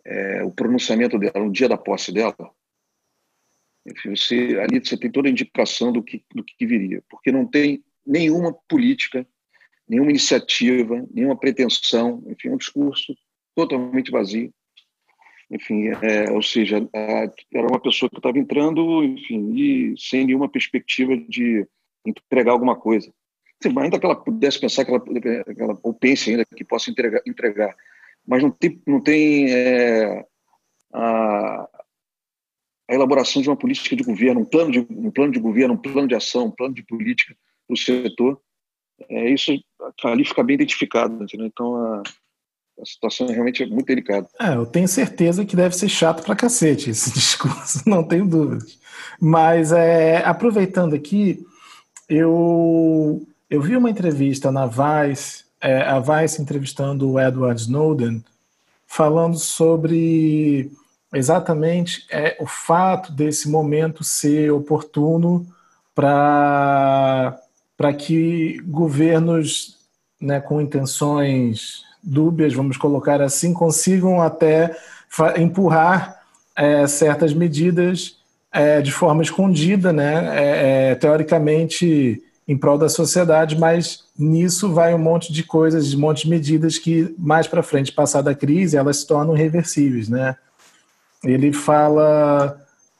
[0.04, 2.34] é, o pronunciamento dela no dia da posse dela,
[3.86, 7.46] enfim, você, ali você tem toda a indicação do que, do que viria, porque não
[7.46, 9.26] tem nenhuma política,
[9.86, 13.14] nenhuma iniciativa, nenhuma pretensão, enfim, um discurso
[13.54, 14.52] totalmente vazio
[15.50, 21.16] enfim, é, ou seja, era uma pessoa que estava entrando, enfim, e sem nenhuma perspectiva
[21.16, 21.66] de
[22.04, 23.12] entregar alguma coisa.
[23.64, 27.22] ainda que ela pudesse pensar que ela, que ela ou pense ainda que possa entregar,
[27.26, 27.74] entregar
[28.26, 30.26] mas não tem, não tem é,
[30.92, 31.68] a,
[32.88, 35.78] a, elaboração de uma política de governo, um plano de, um plano de governo, um
[35.78, 38.40] plano de ação, um plano de política para o setor.
[39.08, 39.52] É, isso
[40.02, 41.24] ali fica bem identificado.
[41.34, 42.02] Então, a,
[42.80, 44.28] a situação realmente é muito delicada.
[44.40, 48.78] É, eu tenho certeza que deve ser chato pra cacete esse discurso, não tenho dúvidas.
[49.20, 51.44] Mas é, aproveitando aqui,
[52.08, 58.24] eu, eu vi uma entrevista na Vice, é, a Vice entrevistando o Edward Snowden,
[58.86, 60.70] falando sobre
[61.14, 65.46] exatamente é, o fato desse momento ser oportuno
[65.94, 67.34] para
[67.98, 69.78] que governos
[70.20, 74.76] né, com intenções dúbias, vamos colocar assim, consigam até
[75.36, 76.22] empurrar
[76.54, 78.18] é, certas medidas
[78.52, 84.94] é, de forma escondida, né, é, é, teoricamente em prol da sociedade, mas nisso vai
[84.94, 88.76] um monte de coisas, um monte de medidas que mais para frente, passada a crise,
[88.76, 90.36] elas se tornam reversíveis, né?
[91.24, 92.56] Ele fala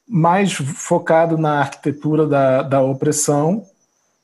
[0.07, 3.65] mais focado na arquitetura da, da opressão,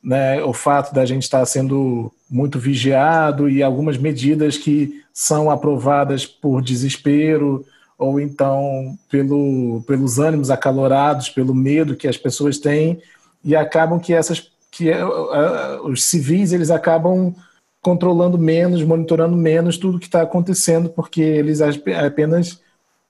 [0.02, 6.26] né, o fato da gente estar sendo muito vigiado e algumas medidas que são aprovadas
[6.26, 7.64] por desespero
[7.98, 13.00] ou então pelo, pelos ânimos acalorados, pelo medo que as pessoas têm
[13.44, 17.34] e acabam que essas que uh, os civis eles acabam
[17.82, 22.60] controlando menos, monitorando menos tudo que está acontecendo porque eles apenas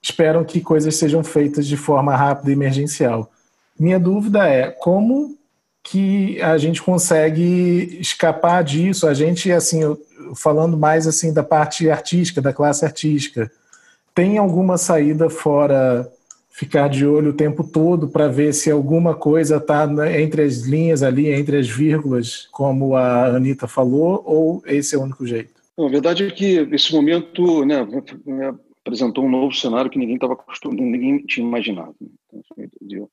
[0.01, 3.31] esperam que coisas sejam feitas de forma rápida e emergencial.
[3.79, 5.37] Minha dúvida é como
[5.83, 9.05] que a gente consegue escapar disso.
[9.05, 9.81] A gente, assim,
[10.35, 13.51] falando mais assim da parte artística, da classe artística,
[14.15, 16.09] tem alguma saída fora
[16.49, 21.01] ficar de olho o tempo todo para ver se alguma coisa está entre as linhas
[21.01, 25.51] ali, entre as vírgulas, como a Anitta falou, ou esse é o único jeito?
[25.75, 27.85] a verdade é que esse momento né,
[28.85, 31.95] apresentou um novo cenário que ninguém acostumado, ninguém tinha imaginado.
[31.99, 33.07] Né?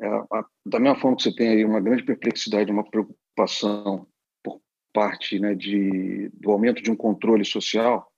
[0.00, 4.06] É, a, da mesma forma que você tem aí uma grande perplexidade, uma preocupação
[4.42, 4.60] por
[4.92, 8.10] parte né, de, do aumento de um controle social,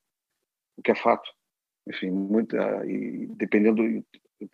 [0.76, 1.28] o que é fato.
[1.88, 3.82] Enfim, muita, e dependendo,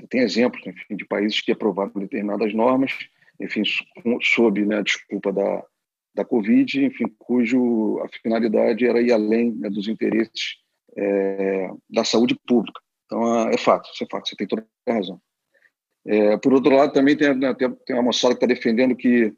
[0.08, 2.92] tem exemplos enfim, de países que aprovaram determinadas normas,
[3.38, 3.62] enfim,
[4.22, 5.64] sob né, a desculpa da,
[6.14, 10.56] da Covid, enfim, cujo a finalidade era ir além né, dos interesses
[10.96, 12.80] é, da saúde pública.
[13.04, 15.20] Então, é fato, isso é fato, você tem toda a razão.
[16.08, 19.32] É, por outro lado, também tem, né, tem, tem uma moçada que está defendendo que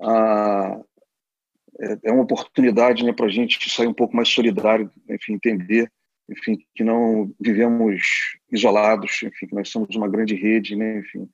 [0.00, 0.80] a,
[1.80, 5.90] é, é uma oportunidade né, para a gente sair um pouco mais solidário, enfim, entender
[6.30, 8.00] enfim, que não vivemos
[8.50, 11.28] isolados, enfim, que nós somos uma grande rede, né, enfim,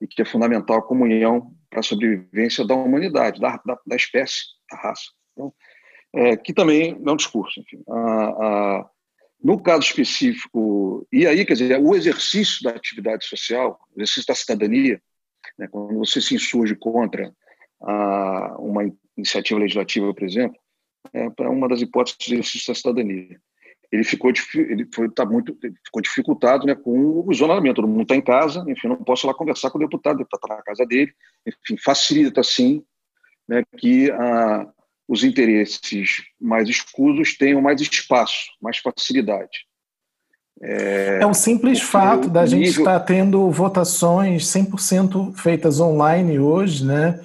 [0.00, 4.44] e que é fundamental a comunhão para a sobrevivência da humanidade, da, da, da espécie,
[4.70, 5.10] da raça.
[5.32, 5.52] Então,
[6.14, 7.60] é, que também é um discurso.
[7.60, 7.82] Enfim.
[7.88, 8.90] A, a,
[9.42, 14.34] no caso específico, e aí, quer dizer, o exercício da atividade social, o exercício da
[14.34, 15.00] cidadania,
[15.56, 17.32] né, quando você se insurge contra
[17.80, 18.82] a, uma
[19.16, 20.58] iniciativa legislativa, por exemplo,
[21.12, 23.40] é para uma das hipóteses do exercício da cidadania.
[23.90, 27.76] Ele ficou, ele foi, tá muito, ficou dificultado né, com o isolamento.
[27.76, 30.42] Todo mundo está em casa, enfim, não posso lá conversar com o deputado, o deputado
[30.44, 31.12] está na casa dele,
[31.46, 32.84] enfim, facilita, sim,
[33.48, 34.68] né, que a,
[35.08, 39.66] os interesses mais escusos tenham mais espaço, mais facilidade.
[40.60, 42.82] É, é um simples fato da gente nível...
[42.82, 47.20] estar tendo votações 100% feitas online hoje, né?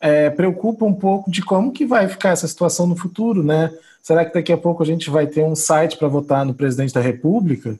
[0.00, 3.70] É, preocupa um pouco de como que vai ficar essa situação no futuro, né?
[4.02, 6.94] Será que daqui a pouco a gente vai ter um site para votar no presidente
[6.94, 7.78] da República?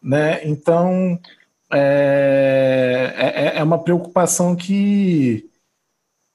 [0.00, 0.46] Né?
[0.46, 1.18] Então,
[1.72, 5.48] é, é, é uma preocupação que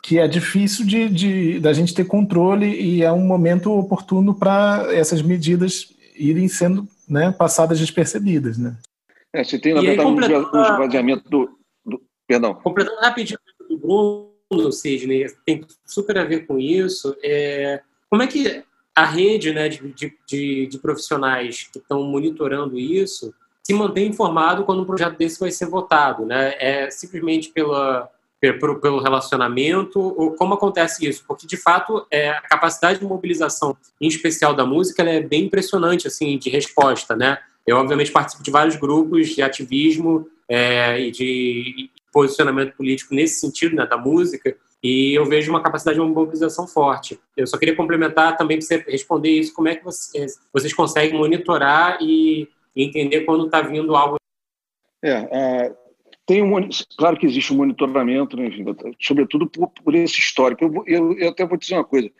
[0.03, 4.85] que é difícil de, de da gente ter controle e é um momento oportuno para
[4.91, 8.75] essas medidas irem sendo né, passadas despercebidas, né?
[9.31, 12.01] É, você tem, na verdade, um esvaziamento do, do...
[12.27, 12.53] Perdão.
[12.53, 13.39] Completando rapidinho
[13.69, 13.77] do
[14.49, 17.15] Bruno, Sidney, tem super a ver com isso.
[17.23, 18.61] É, como é que
[18.93, 19.95] a rede né, de,
[20.27, 23.33] de, de profissionais que estão monitorando isso
[23.65, 26.25] se mantém informado quando um projeto desse vai ser votado?
[26.25, 26.55] Né?
[26.59, 28.09] É simplesmente pela
[28.51, 29.99] pelo, pelo relacionamento?
[29.99, 31.23] Ou como acontece isso?
[31.25, 36.07] Porque, de fato, é, a capacidade de mobilização, em especial da música, é bem impressionante,
[36.07, 37.37] assim, de resposta, né?
[37.65, 43.75] Eu, obviamente, participo de vários grupos de ativismo é, e de posicionamento político nesse sentido,
[43.75, 47.19] né, da música, e eu vejo uma capacidade de mobilização forte.
[47.37, 51.17] Eu só queria complementar também para você responder isso, como é que vocês, vocês conseguem
[51.17, 54.17] monitorar e entender quando está vindo algo
[55.03, 55.73] é,
[56.33, 58.49] tem um, claro que existe um monitoramento, né,
[58.99, 60.63] sobretudo por, por, esse histórico.
[60.65, 62.11] Eu, eu, eu, até vou dizer uma coisa: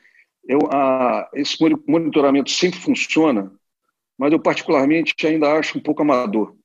[0.47, 3.51] eu, a, esse monitoramento sempre funciona,
[4.15, 6.55] mas eu particularmente ainda acho um pouco amador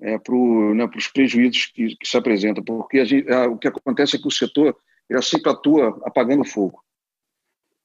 [0.00, 4.16] é, para né, os prejuízos que, que, se apresentam, porque gente, a, o que acontece
[4.16, 4.74] é que o setor
[5.10, 6.82] ele sempre atua apagando fogo.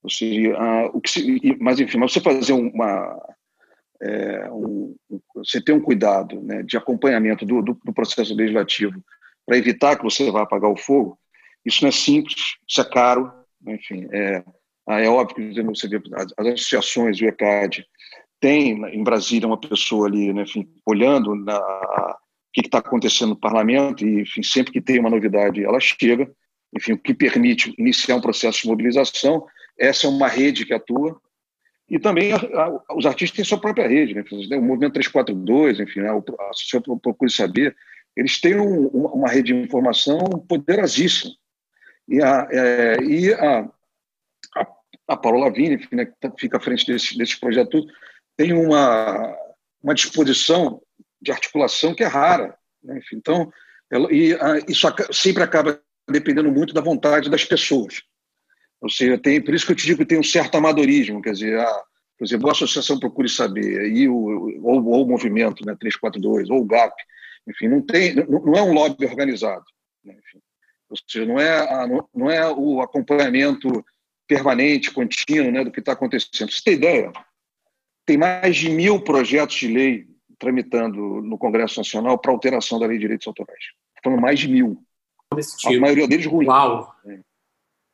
[0.02, 3.36] Ou seja, a, o que se, mas enfim, mas você fazer uma
[4.04, 4.96] é, um,
[5.36, 9.02] você ter um cuidado né, de acompanhamento do, do, do processo legislativo
[9.46, 11.18] para evitar que você vá apagar o fogo,
[11.66, 13.32] isso não é simples, isso é caro,
[13.66, 14.44] enfim, é,
[14.90, 17.86] é óbvio que você vê as, as associações, o ECAD,
[18.40, 22.18] tem em Brasília uma pessoa ali, né, enfim, olhando na, o
[22.52, 26.30] que está acontecendo no parlamento e, enfim, sempre que tem uma novidade, ela chega,
[26.76, 29.46] enfim, o que permite iniciar um processo de mobilização.
[29.80, 31.20] Essa é uma rede que atua,
[31.94, 34.24] e também a, a, os artistas têm sua própria rede, né?
[34.58, 36.10] O movimento 342, enfim, né?
[36.10, 37.76] a Social Procure Saber,
[38.18, 40.18] eles têm um, uma rede de informação
[40.50, 41.32] poderosíssima.
[42.08, 43.70] E a, é, e a,
[44.56, 44.68] a,
[45.10, 47.86] a Paula enfim, né, que tá, fica à frente desse projeto,
[48.36, 49.32] tem uma,
[49.80, 50.82] uma disposição
[51.22, 52.58] de articulação que é rara.
[52.84, 52.98] Né?
[52.98, 53.54] Enfim, então,
[53.92, 55.80] ela, e a, isso sempre acaba
[56.10, 58.02] dependendo muito da vontade das pessoas.
[58.84, 61.32] Ou seja, tem, por isso que eu te digo que tem um certo amadorismo, quer
[61.32, 61.84] dizer, a,
[62.18, 66.60] por exemplo, a associação Procure Saber, e o, ou, ou o movimento né, 342, ou
[66.60, 66.94] o GAP,
[67.48, 69.64] enfim, não, tem, não, não é um lobby organizado.
[70.04, 70.40] Né, enfim,
[70.90, 73.70] ou seja, não é, a, não é o acompanhamento
[74.28, 76.52] permanente, contínuo né, do que está acontecendo.
[76.52, 77.10] Você tem ideia?
[78.06, 82.98] Tem mais de mil projetos de lei tramitando no Congresso Nacional para alteração da Lei
[82.98, 83.64] de Direitos Autorais.
[84.04, 84.84] Falando mais de mil.
[85.32, 86.50] A maioria deles ruins.
[86.50, 86.94] Uau!
[87.06, 87.33] É.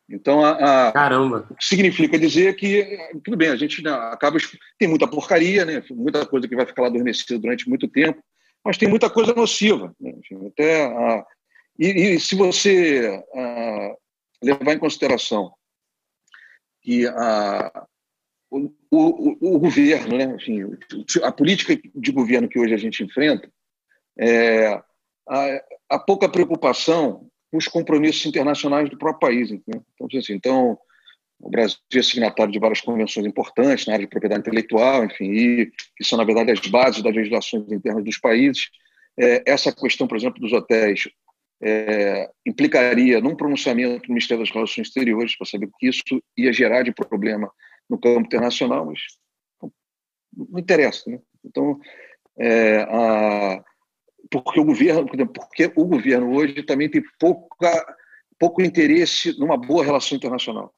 [0.10, 1.48] Então, a, a, Caramba.
[1.50, 4.38] o que significa dizer que, tudo bem, a gente né, acaba.
[4.78, 5.84] Tem muita porcaria, né?
[5.92, 8.22] muita coisa que vai ficar lá adormecida durante muito tempo,
[8.66, 9.94] mas tem muita coisa nociva.
[10.00, 10.14] Né?
[10.48, 11.26] Até, a,
[11.78, 13.96] e, e, se você a,
[14.42, 15.54] levar em consideração
[16.82, 17.86] que a,
[18.50, 20.36] o, o, o, governo, né?
[20.36, 20.76] Enfim,
[21.22, 23.48] a política de governo que hoje a gente enfrenta,
[24.18, 24.82] é,
[25.28, 29.52] a, a pouca preocupação os compromissos internacionais do próprio país.
[29.52, 29.84] Então,
[30.18, 30.78] assim, então,
[31.40, 35.72] o Brasil é signatário de várias convenções importantes na área de propriedade intelectual, enfim, e
[35.96, 38.70] que são, na verdade, as bases das legislações internas dos países.
[39.18, 41.08] É, essa questão, por exemplo, dos hotéis
[41.62, 46.04] é, implicaria num pronunciamento do Ministério das Relações Exteriores para saber o que isso
[46.38, 47.52] ia gerar de problema
[47.90, 49.00] no campo internacional, mas
[50.38, 51.10] não interessa.
[51.10, 51.20] Né?
[51.44, 51.80] Então,
[52.38, 53.64] é, a,
[54.32, 57.96] porque o governo, porque o governo hoje também tem pouca,
[58.38, 60.74] pouco interesse numa boa relação internacional.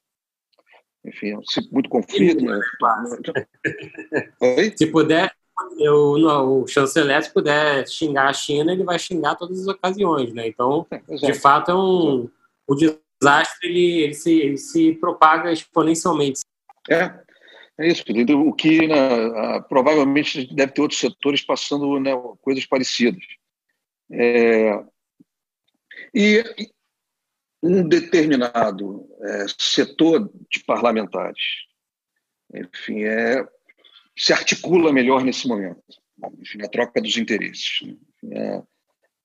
[1.04, 1.34] Enfim,
[1.70, 2.44] muito conflito.
[2.44, 2.60] Né?
[4.76, 5.32] Se puder,
[5.78, 10.32] eu, não, o chanceler, se puder xingar a China, ele vai xingar todas as ocasiões,
[10.32, 10.46] né?
[10.46, 12.28] Então, é, de fato, é um,
[12.66, 16.40] o desastre ele, ele, se, ele se propaga exponencialmente.
[16.88, 17.12] É,
[17.82, 18.04] é isso,
[18.36, 18.96] o que né,
[19.68, 23.22] provavelmente deve ter outros setores passando né, coisas parecidas.
[24.10, 24.84] É,
[26.14, 26.44] e
[27.62, 31.42] um determinado é, setor de parlamentares,
[32.54, 33.46] enfim, é,
[34.16, 35.82] se articula melhor nesse momento,
[36.40, 38.62] enfim, a troca dos interesses, enfim, é,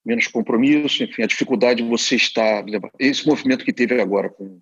[0.04, 2.64] menos compromisso, enfim, a dificuldade de você estar,
[2.98, 4.60] esse movimento que teve agora com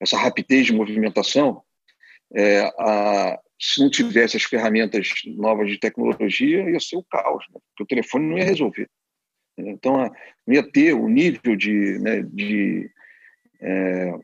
[0.00, 1.62] essa rapidez de movimentação,
[2.34, 7.60] é, a, se não tivesse as ferramentas novas de tecnologia, ia ser o caos, né?
[7.68, 8.88] porque o telefone não ia resolver.
[9.58, 9.96] Então,
[10.46, 12.90] não ia ter o nível de, né, de,
[13.60, 14.14] é,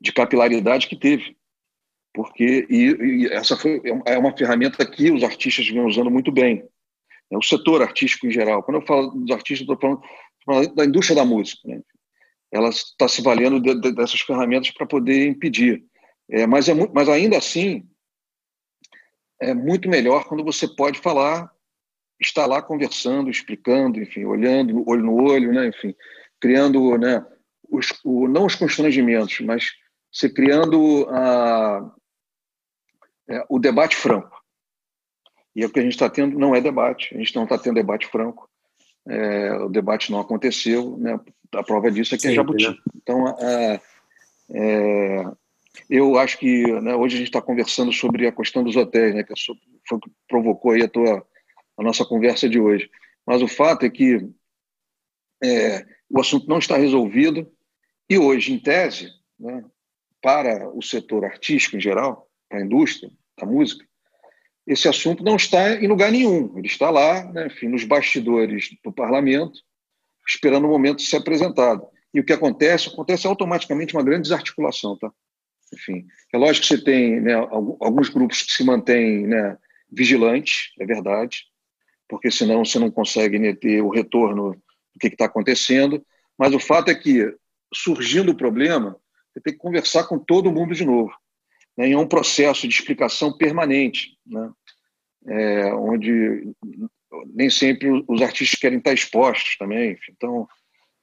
[0.00, 1.36] de capilaridade que teve.
[2.14, 6.62] Porque e, e, essa foi, é uma ferramenta que os artistas vêm usando muito bem.
[7.30, 8.62] É o setor artístico em geral.
[8.62, 10.02] Quando eu falo dos artistas, estou falando,
[10.44, 11.66] falando, da indústria da música.
[11.66, 11.80] Né?
[12.52, 15.82] Ela está se valendo de, de, dessas ferramentas para poder impedir.
[16.30, 17.86] É, mas, é, mas ainda assim,
[19.40, 21.50] é muito melhor quando você pode falar,
[22.20, 25.94] estar lá conversando, explicando, enfim, olhando olho no olho, né, enfim,
[26.40, 27.24] criando, né,
[27.68, 29.64] os, o, não os constrangimentos, mas
[30.10, 31.92] você criando a,
[33.28, 34.40] é, o debate franco.
[35.54, 37.58] E é o que a gente está tendo não é debate, a gente não está
[37.58, 38.48] tendo debate franco.
[39.06, 41.18] É, o debate não aconteceu, né?
[41.54, 42.68] a prova disso é que é Jabuti.
[42.68, 42.76] Né?
[42.96, 43.80] Então, é,
[45.88, 49.22] eu acho que né, hoje a gente está conversando sobre a questão dos hotéis, né,
[49.22, 49.32] que
[49.88, 51.26] foi o que provocou aí a, tua,
[51.76, 52.90] a nossa conversa de hoje.
[53.26, 54.28] Mas o fato é que
[55.42, 57.50] é, o assunto não está resolvido
[58.08, 59.08] e hoje, em tese,
[59.38, 59.64] né,
[60.20, 63.86] para o setor artístico em geral, para a indústria da música,
[64.66, 66.56] esse assunto não está em lugar nenhum.
[66.56, 69.58] Ele está lá, né, enfim, nos bastidores do parlamento,
[70.26, 71.86] esperando o momento de ser apresentado.
[72.14, 72.88] E o que acontece?
[72.88, 74.96] Acontece automaticamente uma grande desarticulação.
[74.96, 75.10] Tá?
[75.72, 79.56] Enfim, é lógico que você tem né, alguns grupos que se mantêm né,
[79.90, 81.44] vigilantes, é verdade,
[82.08, 86.04] porque senão você não consegue né, ter o retorno do que está acontecendo.
[86.38, 87.34] Mas o fato é que,
[87.72, 88.96] surgindo o problema,
[89.32, 91.12] você tem que conversar com todo mundo de novo.
[91.76, 94.50] Né, é um processo de explicação permanente, né,
[95.26, 96.54] é, onde
[97.34, 99.92] nem sempre os artistas querem estar expostos também.
[99.92, 100.46] Enfim, então,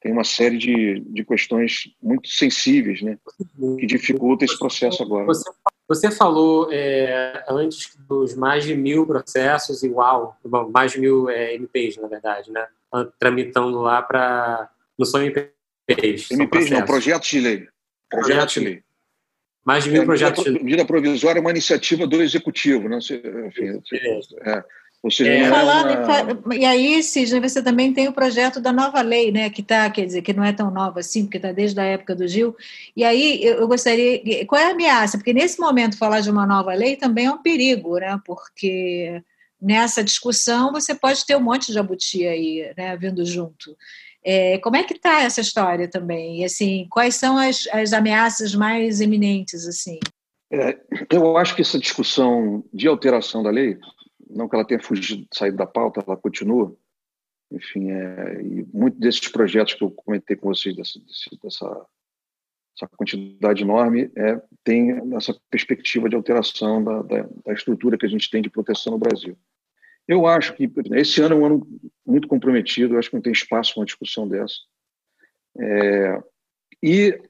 [0.01, 3.17] tem uma série de, de questões muito sensíveis, né,
[3.79, 5.25] que dificulta esse processo agora.
[5.25, 5.49] Você,
[5.87, 10.37] você falou é, antes dos mais de mil processos e uau,
[10.71, 12.65] mais de mil é, MPs, na verdade, né,
[13.19, 17.67] tramitando lá para não são MPs, MPs não, projetos de lei,
[18.09, 18.83] projetos de lei.
[19.65, 20.45] Mais de mil é, projetos.
[20.45, 22.97] Medida, medida provisória é uma iniciativa do executivo, né?
[22.97, 23.81] Enfim,
[24.41, 24.63] é,
[25.01, 26.55] ou seja, é, falando, uma...
[26.55, 29.49] E aí, Cisne, você também tem o projeto da nova lei, né?
[29.49, 32.13] Que está, quer dizer, que não é tão nova assim, porque está desde a época
[32.13, 32.55] do Gil.
[32.95, 34.45] E aí eu gostaria.
[34.45, 35.17] Qual é a ameaça?
[35.17, 38.19] Porque nesse momento falar de uma nova lei também é um perigo, né?
[38.25, 39.23] Porque
[39.61, 43.75] nessa discussão você pode ter um monte de jabuti aí, né, vindo junto.
[44.23, 46.41] É, como é que está essa história também?
[46.41, 49.99] E, assim, quais são as, as ameaças mais eminentes, assim?
[50.51, 50.77] É,
[51.09, 53.77] eu acho que essa discussão de alteração da lei
[54.29, 56.75] não que ela tenha fugido, saído da pauta, ela continua.
[57.51, 60.99] Enfim, é, e muitos desses projetos que eu comentei com vocês, dessa,
[61.41, 61.87] dessa
[62.79, 68.09] essa quantidade enorme, é, tem essa perspectiva de alteração da, da, da, estrutura que a
[68.09, 69.37] gente tem de proteção no Brasil.
[70.07, 73.33] Eu acho que esse ano é um ano muito comprometido, eu acho que não tem
[73.33, 74.55] espaço para uma discussão dessa.
[75.59, 76.23] É,
[76.81, 77.21] e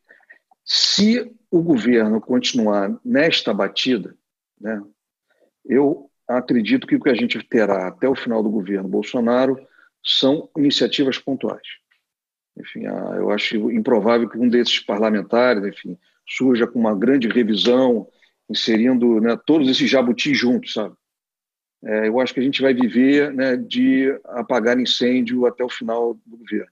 [0.64, 4.16] se o governo continuar nesta batida,
[4.62, 4.82] né,
[5.66, 9.60] eu acredito que o que a gente terá até o final do governo Bolsonaro
[10.04, 11.68] são iniciativas pontuais.
[12.58, 18.08] Enfim, eu acho improvável que um desses parlamentares, enfim, surja com uma grande revisão,
[18.50, 20.96] inserindo né, todos esses jabutis juntos, sabe?
[21.84, 26.14] É, eu acho que a gente vai viver né, de apagar incêndio até o final
[26.26, 26.72] do governo.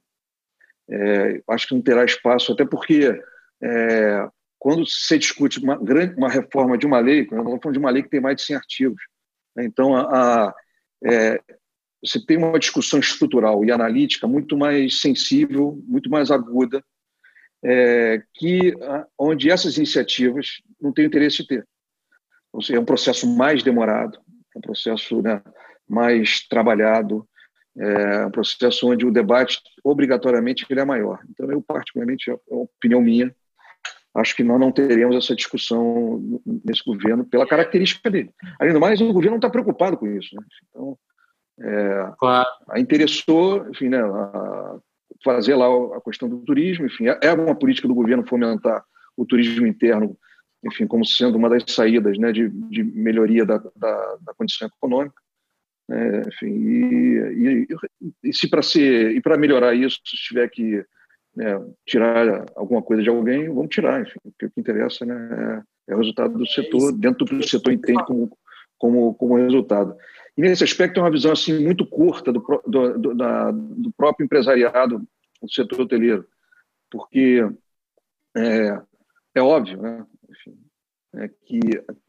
[0.90, 3.20] É, acho que não terá espaço, até porque
[3.62, 4.28] é,
[4.60, 7.90] quando se discute uma, grande, uma reforma de uma lei, quando nós falamos de uma
[7.90, 9.02] lei que tem mais de 100 artigos?
[9.64, 10.02] Então, a,
[10.48, 10.56] a,
[11.06, 11.42] é,
[12.04, 16.84] você tem uma discussão estrutural e analítica muito mais sensível, muito mais aguda,
[17.64, 18.74] é, que
[19.18, 21.68] onde essas iniciativas não têm interesse de ter.
[22.54, 24.18] Ou seja, é um processo mais demorado,
[24.56, 25.42] é um processo né,
[25.88, 27.28] mais trabalhado,
[27.78, 31.20] é um processo onde o debate obrigatoriamente ele é maior.
[31.30, 33.36] Então, eu particularmente, é uma opinião minha,
[34.18, 38.32] acho que nós não teremos essa discussão nesse governo pela característica dele.
[38.60, 40.36] Além do mais, o governo não está preocupado com isso.
[40.36, 40.42] Né?
[40.70, 40.98] Então,
[41.60, 42.48] É, claro.
[42.70, 44.80] A interessou, enfim, né, a
[45.24, 48.84] fazer lá a questão do turismo, enfim, é, é uma política do governo fomentar
[49.16, 50.16] o turismo interno,
[50.64, 55.20] enfim, como sendo uma das saídas, né, de, de melhoria da, da, da condição econômica.
[55.90, 60.86] É, enfim, e, e, e se para ser e para melhorar isso, se tiver que
[61.38, 65.92] né, tirar alguma coisa de alguém, vamos tirar, enfim, porque o que interessa né, é,
[65.92, 68.36] é o resultado do setor, dentro do que o setor entende como,
[68.80, 69.96] como, como resultado.
[70.36, 74.26] E nesse aspecto é uma visão assim muito curta do, do, do, da, do próprio
[74.26, 75.08] empresariado
[75.40, 76.26] do setor hoteleiro,
[76.90, 77.48] porque
[78.36, 78.82] é,
[79.36, 80.58] é óbvio, né, enfim,
[81.18, 81.60] é que,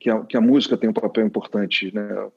[0.01, 2.31] que a, que, a, música tem um papel importante né,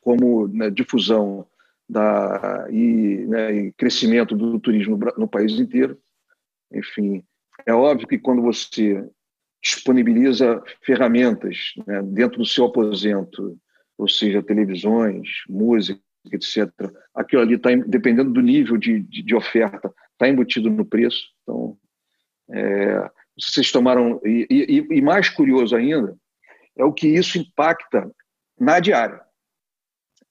[0.00, 1.46] como né, difusão
[1.86, 5.98] da, e, né, e, crescimento do turismo no, país inteiro.
[6.72, 7.24] Enfim,
[7.66, 9.08] é óbvio que quando você
[9.62, 13.58] disponibiliza ferramentas né, dentro do seu aposento,
[13.96, 16.00] ou seja, televisões, música,
[16.32, 16.70] etc.,
[17.14, 21.32] aquilo ali está, dependendo do nível de, de, de oferta, está embutido no preço.
[21.42, 21.76] Então,
[22.50, 24.20] é, vocês tomaram.
[24.24, 26.16] E, e, e, mais curioso ainda
[26.76, 28.10] é o que isso impacta
[28.58, 29.20] na diária.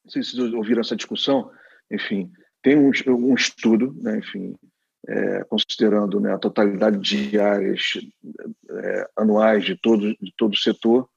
[0.03, 1.51] Não sei se vocês ouviram essa discussão.
[1.91, 2.31] Enfim,
[2.61, 4.55] tem um, um estudo, né, enfim,
[5.07, 7.93] é, considerando né, a totalidade de diárias
[8.69, 11.09] é, anuais de todo, de todo o setor,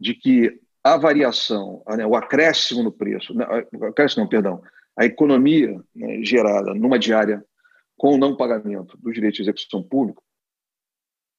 [0.00, 4.62] de que a variação, né, o acréscimo no preço, não, né, acréscimo não, perdão,
[4.96, 7.44] a economia né, gerada numa diária
[7.96, 10.20] com o não pagamento dos direitos de execução pública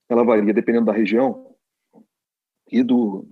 [0.10, 1.56] ela varia dependendo da região
[2.72, 3.28] e do,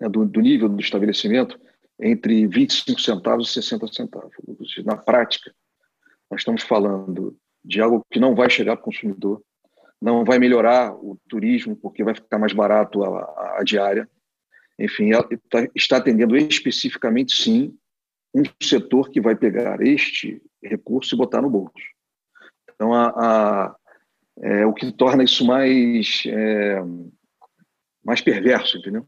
[0.00, 1.60] né, do, do, nível do estabelecimento
[1.98, 4.32] entre 25 centavos e 60 centavos.
[4.84, 5.54] Na prática,
[6.30, 9.42] nós estamos falando de algo que não vai chegar para o consumidor,
[10.00, 14.08] não vai melhorar o turismo, porque vai ficar mais barato a, a, a diária.
[14.78, 15.10] Enfim,
[15.50, 17.76] tá, está atendendo especificamente, sim,
[18.34, 21.72] um setor que vai pegar este recurso e botar no bolso.
[22.72, 23.76] Então, a, a,
[24.42, 26.80] é, o que torna isso mais, é,
[28.02, 29.06] mais perverso, entendeu?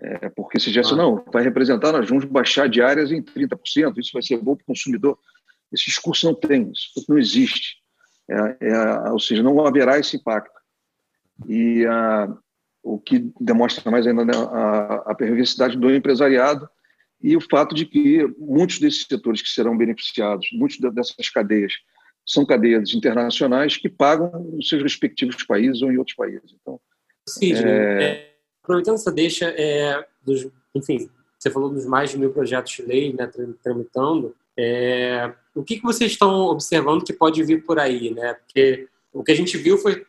[0.00, 0.96] É, porque se já ah.
[0.96, 4.66] não, vai representar, nós vamos baixar diárias em 30%, isso vai ser bom para o
[4.66, 5.18] consumidor.
[5.72, 7.76] Esse discurso não tem, isso não existe.
[8.30, 10.58] É, é, ou seja, não haverá esse impacto.
[11.46, 12.28] E a,
[12.82, 16.68] o que demonstra mais ainda né, a, a perversidade do empresariado
[17.22, 21.72] e o fato de que muitos desses setores que serão beneficiados, muitas dessas cadeias,
[22.24, 26.54] são cadeias internacionais que pagam nos seus respectivos países ou em outros países.
[26.60, 26.80] Então,
[27.26, 28.02] Sim, é...
[28.02, 32.82] É, aproveitando essa deixa, é, dos, enfim, você falou dos mais de mil projetos de
[32.82, 33.30] lei né,
[33.62, 38.10] tramitando, é, o que, que vocês estão observando que pode vir por aí?
[38.12, 38.34] Né?
[38.34, 40.04] Porque o que a gente viu foi,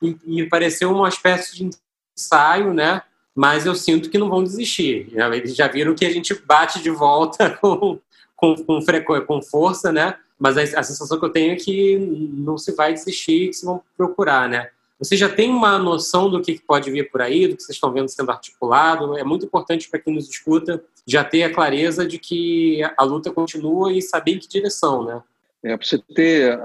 [0.00, 1.70] me pareceu uma espécie de
[2.16, 3.00] ensaio, né?
[3.34, 5.08] mas eu sinto que não vão desistir.
[5.32, 7.98] Eles já viram que a gente bate de volta com,
[8.36, 10.16] com, com, com força, né?
[10.38, 13.64] mas a, a, sensação que eu tenho é que não se vai desistir, que se
[13.64, 14.68] vão procurar, né?
[15.04, 17.92] Você já tem uma noção do que pode vir por aí, do que vocês estão
[17.92, 19.18] vendo sendo articulado?
[19.18, 23.30] É muito importante para quem nos escuta já ter a clareza de que a luta
[23.30, 25.22] continua e saber em que direção, né?
[25.62, 26.58] É, para você ter.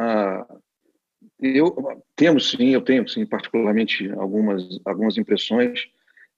[1.41, 5.87] Eu, temos sim, eu tenho sim, particularmente algumas, algumas impressões,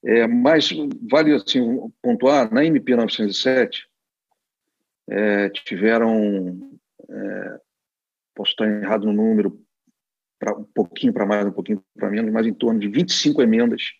[0.04, 0.70] é, mas
[1.10, 3.88] vale assim, pontuar, na MP 907,
[5.08, 6.70] é, tiveram
[7.08, 7.60] é,
[8.34, 9.60] posso estar errado no número,
[10.42, 13.92] para um pouquinho para mais, um pouquinho para menos, mas em torno de 25 emendas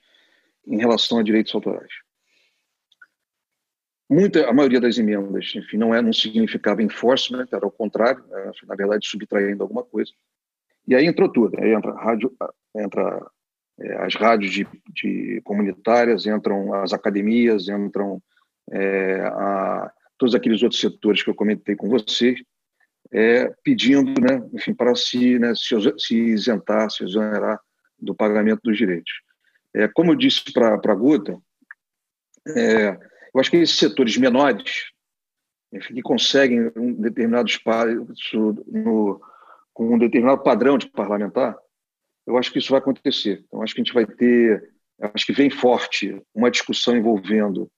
[0.66, 1.92] em relação a direitos autorais.
[4.10, 8.50] Muita, a maioria das emendas, enfim, não, é, não significava enforcement, era ao contrário, era,
[8.66, 10.10] na verdade, subtraindo alguma coisa.
[10.88, 12.36] E aí entrou tudo, aí entra, rádio,
[12.74, 13.24] entra
[13.78, 18.20] é, as rádios de, de, comunitárias, entram as academias, entram
[18.68, 22.42] é, a, todos aqueles outros setores que eu comentei com vocês,
[23.12, 27.60] é, pedindo, né, enfim, para se, né, se, se, isentar, se exonerar
[27.98, 29.12] do pagamento dos direitos.
[29.74, 31.38] É, como eu disse para a Guta,
[32.48, 32.88] é,
[33.34, 34.90] eu acho que esses setores menores,
[35.72, 37.94] enfim, que conseguem um determinado espaço
[38.66, 39.20] no,
[39.72, 41.56] com um determinado padrão de parlamentar,
[42.26, 43.44] eu acho que isso vai acontecer.
[43.46, 44.70] Então, acho que a gente vai ter,
[45.14, 47.70] acho que vem forte uma discussão envolvendo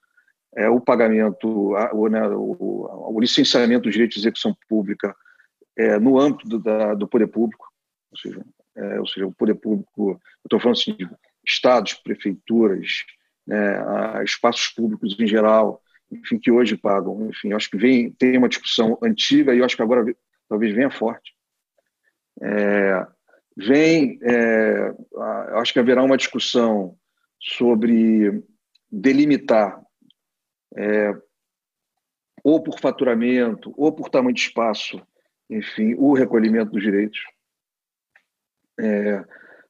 [0.57, 5.15] é, o pagamento, a, o, né, o, o, licenciamento dos direitos de execução pública
[5.77, 7.67] é, no âmbito do, da, do poder público,
[8.11, 8.45] ou seja,
[8.77, 11.09] é, ou seja, o poder público, estou falando assim, de
[11.47, 13.05] estados, prefeituras,
[13.47, 17.29] né, espaços públicos em geral, enfim, que hoje pagam.
[17.29, 20.05] Enfim, acho que vem, tem uma discussão antiga e acho que agora
[20.49, 21.33] talvez venha forte.
[22.43, 23.07] É,
[23.57, 24.95] vem, é,
[25.55, 26.97] acho que haverá uma discussão
[27.41, 28.43] sobre
[28.91, 29.84] delimitar
[30.77, 31.15] é,
[32.43, 35.01] ou por faturamento, ou por tamanho de espaço,
[35.49, 37.19] enfim, o recolhimento dos direitos.
[38.79, 39.25] É,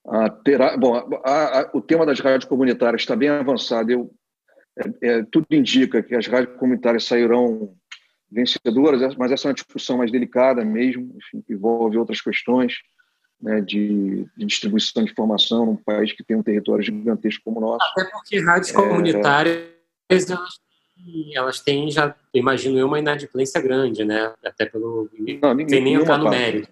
[0.06, 3.90] a terá, bom, a, a, o tema das rádios comunitárias está bem avançado.
[3.90, 4.14] Eu,
[4.76, 7.76] é, é, tudo indica que as rádios comunitárias sairão
[8.30, 12.74] vencedoras, mas essa é uma discussão mais delicada mesmo, enfim, que envolve outras questões
[13.40, 17.60] né, de, de, distribuição de informação num país que tem um território gigantesco como o
[17.60, 17.86] nosso.
[17.92, 18.74] Até porque rádios é...
[18.74, 19.74] comunitárias
[20.08, 20.60] elas,
[21.34, 24.32] elas têm, já imagino eu, uma inadimplência grande, né?
[24.44, 25.08] Até pelo.
[25.42, 26.68] Não, sem nem entrar no mérito.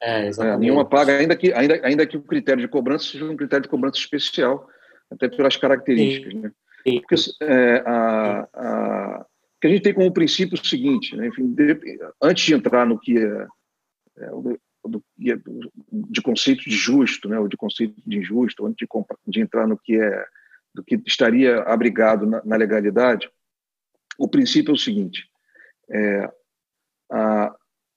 [0.00, 3.36] É, é, nenhuma paga, ainda que, ainda, ainda que o critério de cobrança seja um
[3.36, 4.68] critério de cobrança especial,
[5.10, 6.32] até pelas características.
[6.32, 6.40] Sim.
[6.40, 6.52] Né?
[6.86, 7.00] Sim.
[7.00, 9.26] Porque é, a, a,
[9.60, 11.28] que a gente tem como princípio o seguinte, né?
[11.28, 13.46] Enfim, de, antes de entrar no que é,
[14.18, 14.30] é
[14.88, 15.36] do, é,
[15.90, 19.76] de conceito de justo, né, ou de conceito de injusto, antes de, de entrar no
[19.76, 20.24] que é
[20.72, 23.30] do que estaria abrigado na, na legalidade,
[24.18, 25.28] o princípio é o seguinte:
[25.90, 26.32] é,
[27.10, 27.54] a,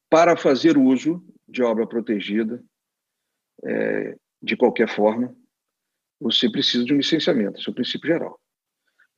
[0.10, 2.64] para fazer uso de obra protegida,
[3.64, 5.36] é, de qualquer forma,
[6.20, 8.40] você precisa de um licenciamento, esse é o princípio geral.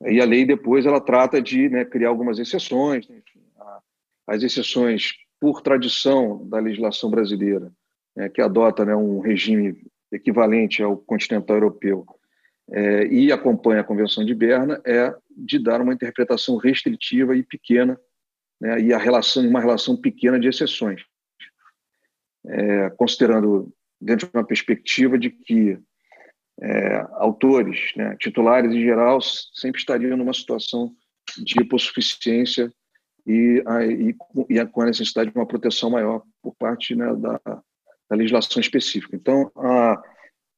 [0.06, 3.42] E a lei depois ela trata de né, criar algumas exceções, né, enfim,
[4.26, 7.72] as exceções por tradição da legislação brasileira,
[8.14, 12.06] né, que adota né, um regime equivalente ao continental europeu
[12.72, 17.98] é, e acompanha a Convenção de Berna, é de dar uma interpretação restritiva e pequena,
[18.60, 21.02] né, e a relação uma relação pequena de exceções
[22.46, 25.78] é, considerando dentro de uma perspectiva de que
[26.60, 30.94] é, autores, né, titulares em geral, sempre estariam numa situação
[31.38, 32.72] de hipossuficiência
[33.26, 33.62] e,
[33.98, 34.16] e,
[34.48, 39.16] e, com a necessidade de uma proteção maior por parte né, da, da, legislação específica.
[39.16, 40.02] Então, a,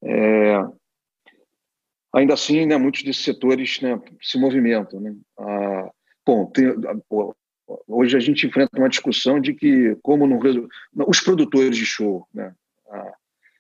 [0.03, 0.57] é,
[2.15, 5.01] ainda assim, né, muitos desses setores né, se movimentam.
[5.01, 5.15] Né?
[5.39, 5.91] A,
[6.25, 6.67] bom, tem,
[7.89, 10.39] Hoje a gente enfrenta uma discussão de que, como não
[11.09, 12.55] os produtores de show, né,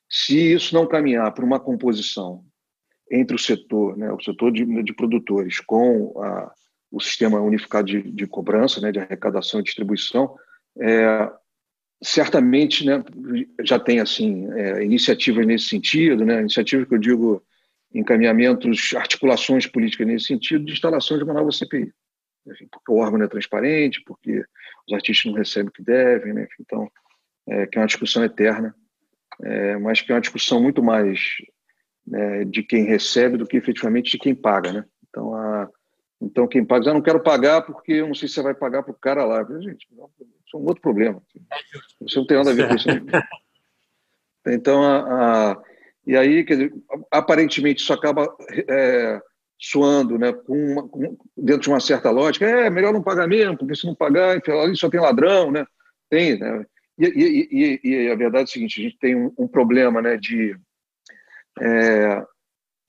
[0.09, 2.45] se isso não caminhar para uma composição
[3.11, 6.53] entre o setor, né, o setor de, de produtores, com a,
[6.91, 10.37] o sistema unificado de, de, cobrança, né, de arrecadação e distribuição,
[10.79, 11.31] é,
[12.03, 13.03] certamente, né,
[13.63, 17.43] já tem assim é, iniciativas nesse sentido, né, iniciativas que eu digo
[17.95, 21.93] encaminhamentos, articulações políticas nesse sentido, de instalação de uma nova CPI
[22.47, 24.45] enfim, porque o órgão não é transparente, porque
[24.87, 26.47] os artistas não recebem o que devem, né?
[26.61, 26.91] então
[27.47, 28.75] é, que é uma discussão eterna,
[29.43, 31.21] é, mas que é uma discussão muito mais
[32.07, 34.85] né, de quem recebe do que efetivamente de quem paga, né?
[35.09, 35.69] Então, a,
[36.21, 38.83] então quem paga, ah, não quero pagar porque eu não sei se você vai pagar
[38.83, 39.43] para o cara lá.
[39.61, 41.23] Gente, isso é um outro problema.
[42.01, 42.89] Você não tem nada a ver com isso.
[44.47, 45.63] Então, a, a,
[46.07, 46.75] e aí, quer dizer,
[47.11, 48.29] aparentemente isso acaba
[48.69, 49.21] é,
[49.59, 53.57] suando né, com, uma, com dentro de uma certa lógica, é melhor não pagar mesmo,
[53.57, 55.65] porque se não pagar, ali só tem ladrão, né?
[56.11, 56.67] Tem, né?
[56.99, 60.01] E, e, e, e, a verdade é o seguinte, a gente tem um, um problema
[60.01, 60.57] né, de
[61.61, 62.25] é,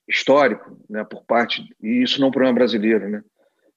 [0.08, 3.24] histórico né, por parte, e isso não é um problema brasileiro, né?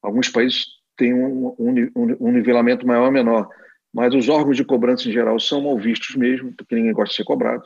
[0.02, 0.66] Alguns países
[0.96, 3.48] têm um, um, um nivelamento maior ou menor,
[3.92, 7.16] mas os órgãos de cobrança em geral são mal vistos mesmo, porque ninguém gosta de
[7.16, 7.64] ser cobrado.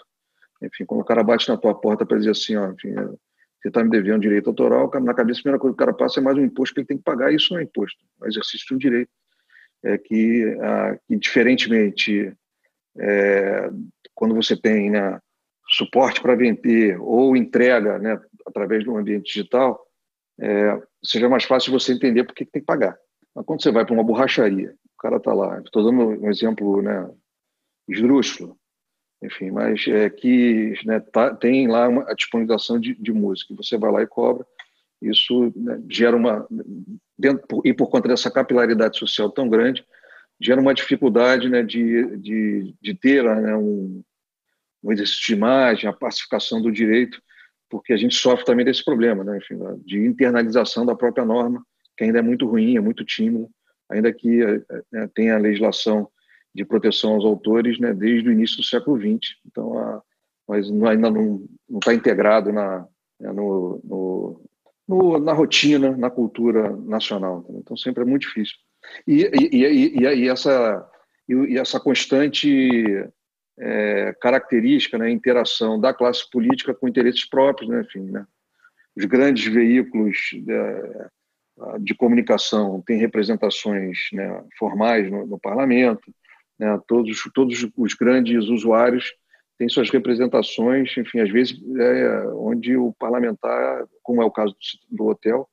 [0.63, 3.83] Enfim, quando o cara bate na tua porta para dizer assim, ó, enfim, você está
[3.83, 6.37] me devendo direito autoral, na cabeça a primeira coisa que o cara passa é mais
[6.37, 8.79] um imposto que ele tem que pagar, isso não é imposto, é exercício de um
[8.79, 9.11] direito.
[9.85, 12.33] É que, ah, que diferentemente,
[12.99, 13.69] é,
[14.15, 15.19] quando você tem né,
[15.69, 19.81] suporte para vender ou entrega né, através de um ambiente digital,
[20.41, 22.97] é, seja mais fácil você entender por que tem que pagar.
[23.35, 26.81] Mas quando você vai para uma borracharia, o cara está lá, estou dando um exemplo
[26.81, 27.11] né,
[27.89, 28.57] esdrúxulo,
[29.23, 33.79] enfim, mas é que né, tá, tem lá uma, a disponibilização de, de música, você
[33.79, 34.45] vai lá e cobra,
[35.01, 36.47] isso né, gera uma,
[37.17, 39.85] dentro, e por conta dessa capilaridade social tão grande,
[40.41, 44.03] gera uma dificuldade né, de, de, de ter né, um,
[44.83, 47.23] um exercício de imagem, a pacificação do direito,
[47.71, 51.65] porque a gente sofre também desse problema, né, enfim, de internalização da própria norma,
[51.97, 53.49] que ainda é muito ruim, é muito tímida,
[53.89, 54.63] ainda que é,
[54.95, 56.09] é, tenha a legislação
[56.55, 59.37] de proteção aos autores né, desde o início do século XX.
[59.47, 60.03] Então, a,
[60.49, 62.87] mas ainda não está integrado na,
[63.19, 64.45] né, no, no,
[64.87, 67.47] no, na rotina, na cultura nacional.
[67.51, 68.57] Então, sempre é muito difícil.
[69.07, 70.89] E, e, e, e essa,
[71.29, 72.85] e, essa constante
[73.59, 78.27] é, característica, né, interação da classe política com interesses próprios, né, enfim, né,
[78.97, 81.09] os grandes veículos de, é,
[81.81, 86.13] de comunicação têm representações né, formais no, no parlamento,
[86.63, 86.81] né?
[86.87, 89.13] Todos, todos os grandes usuários
[89.59, 94.55] têm suas representações, enfim, às vezes é, onde o parlamentar, como é o caso
[94.89, 95.49] do, do hotel,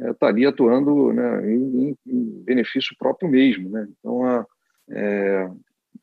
[0.00, 3.70] é, estaria atuando né, em, em, benefício próprio mesmo.
[3.70, 3.88] Né?
[3.96, 4.46] Então,
[4.90, 5.50] é,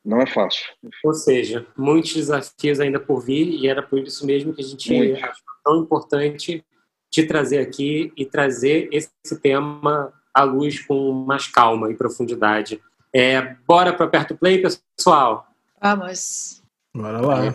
[0.02, 0.64] não é fácil.
[1.04, 4.92] Ou seja, muitos desafios ainda por vir e era por isso mesmo que a gente
[4.92, 5.22] Muito.
[5.22, 6.64] achou tão importante
[7.10, 12.80] te trazer aqui e trazer esse tema à luz com mais calma e profundidade.
[13.14, 15.46] É, bora para perto play, pessoal?
[15.82, 16.62] Vamos.
[16.94, 17.54] Bora lá.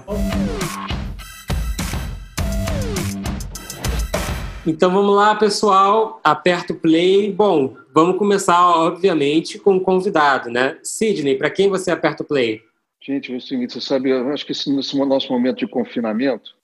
[4.68, 6.20] Então vamos lá, pessoal.
[6.24, 7.32] Aperta o play.
[7.32, 10.78] Bom, vamos começar, obviamente, com o convidado, né?
[10.84, 12.62] Sidney, para quem você aperta o play?
[13.02, 16.56] Gente, é o seguinte, você sabe, eu acho que nesse nosso momento de confinamento,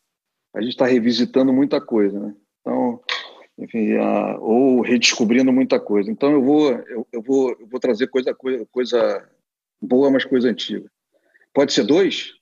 [0.54, 2.36] a gente está revisitando muita coisa, né?
[2.60, 3.00] Então,
[3.58, 6.12] enfim, a, ou redescobrindo muita coisa.
[6.12, 9.30] Então eu vou, eu, eu vou, eu vou trazer coisa, coisa, coisa
[9.82, 10.90] boa, mas coisa antiga.
[11.54, 12.34] Pode ser dois?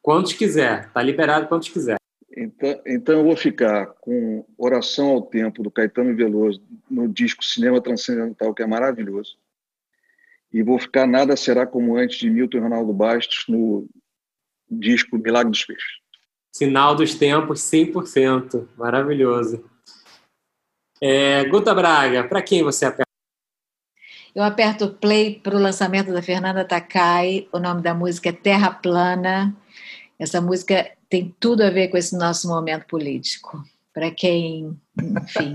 [0.00, 1.98] Quantos quiser, tá liberado quantos quiser.
[2.36, 7.80] Então, então eu vou ficar com Oração ao Tempo, do Caetano Veloso, no disco Cinema
[7.80, 9.36] Transcendental, que é maravilhoso.
[10.52, 13.88] E vou ficar Nada Será Como Antes, de Milton e Ronaldo Bastos, no
[14.70, 15.98] disco Milagre dos Peixes.
[16.54, 18.66] Sinal dos Tempos, 100%.
[18.76, 19.64] Maravilhoso.
[21.00, 23.08] É, Guta Braga, para quem você aperta?
[24.34, 27.48] Eu aperto play para o lançamento da Fernanda Takai.
[27.52, 29.56] O nome da música é Terra Plana.
[30.18, 33.64] Essa música tem tudo a ver com esse nosso momento político.
[33.92, 35.52] Para quem, enfim,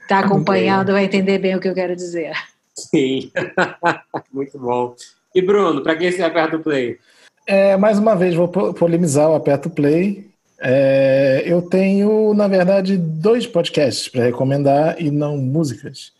[0.00, 2.32] está acompanhando, vai entender bem o que eu quero dizer.
[2.74, 3.30] Sim,
[4.32, 4.94] muito bom.
[5.34, 6.98] E Bruno, para quem você aperta o play?
[7.46, 10.30] É, mais uma vez, vou polemizar o aperto play.
[10.60, 16.12] É, eu tenho, na verdade, dois podcasts para recomendar e não músicas.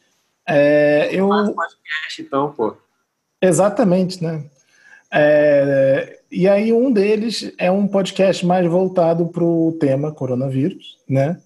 [0.47, 1.29] É, eu...
[1.29, 2.77] podcast, então, pô.
[3.41, 4.45] Exatamente, né?
[5.12, 11.39] É, e aí um deles é um podcast mais voltado para o tema coronavírus, né?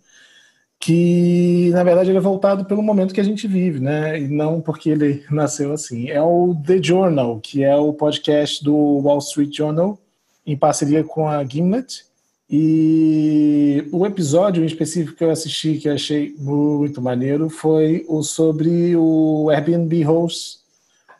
[0.86, 4.20] Que na verdade ele é voltado pelo momento que a gente vive, né?
[4.20, 6.10] E não porque ele nasceu assim.
[6.10, 9.98] É o The Journal, que é o podcast do Wall Street Journal
[10.46, 12.04] em parceria com a Gimlet.
[12.48, 18.22] E o episódio em específico que eu assisti que eu achei muito maneiro foi o
[18.22, 20.60] sobre o Airbnb host,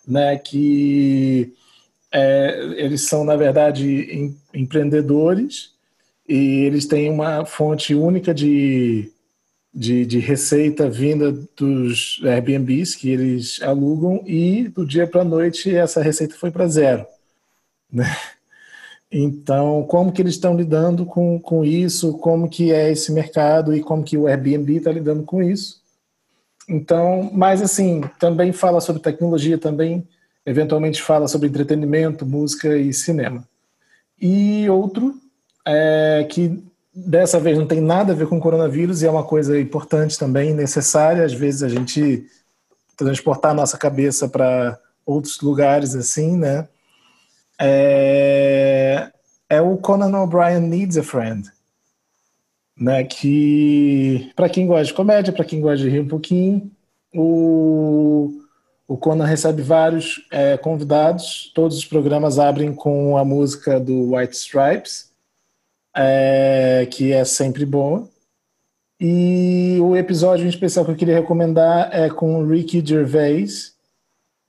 [0.06, 0.38] né?
[0.38, 1.52] Que
[2.12, 5.72] é, eles são, na verdade, em, empreendedores
[6.28, 9.10] e eles têm uma fonte única de,
[9.76, 15.74] de, de, receita vinda dos Airbnbs que eles alugam e do dia para a noite
[15.76, 17.06] essa receita foi para zero.
[17.92, 18.06] Né?
[19.12, 23.82] Então, como que eles estão lidando com, com isso, como que é esse mercado e
[23.82, 25.82] como que o Airbnb está lidando com isso.
[26.68, 30.08] Então, mas assim, também fala sobre tecnologia, também
[30.44, 33.46] eventualmente fala sobre entretenimento, música e cinema.
[34.20, 35.14] E outro,
[35.66, 36.64] é, que
[36.96, 40.54] dessa vez não tem nada a ver com coronavírus e é uma coisa importante também,
[40.54, 42.26] necessária, às vezes a gente
[42.96, 46.66] transportar a nossa cabeça para outros lugares assim, né?
[47.60, 49.10] É,
[49.50, 51.46] é o Conan O'Brien Needs a Friend,
[52.74, 53.04] né?
[53.04, 56.70] Que para quem gosta de comédia, para quem gosta de rir um pouquinho,
[57.14, 58.42] o
[58.88, 64.36] o Conan recebe vários é, convidados, todos os programas abrem com a música do White
[64.36, 65.10] Stripes,
[65.96, 68.08] é, que é sempre boa.
[69.00, 73.74] E o episódio em especial que eu queria recomendar é com o Ricky Gervais,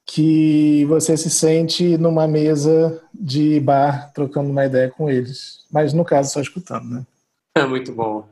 [0.05, 5.65] que você se sente numa mesa de bar trocando uma ideia com eles.
[5.71, 7.05] Mas no caso, só escutando, né?
[7.55, 8.27] É muito bom.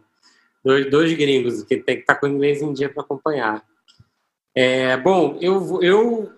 [0.63, 3.63] Dois, dois gringos que tem que estar com o inglês em dia para acompanhar.
[4.55, 6.31] É, bom, eu, eu,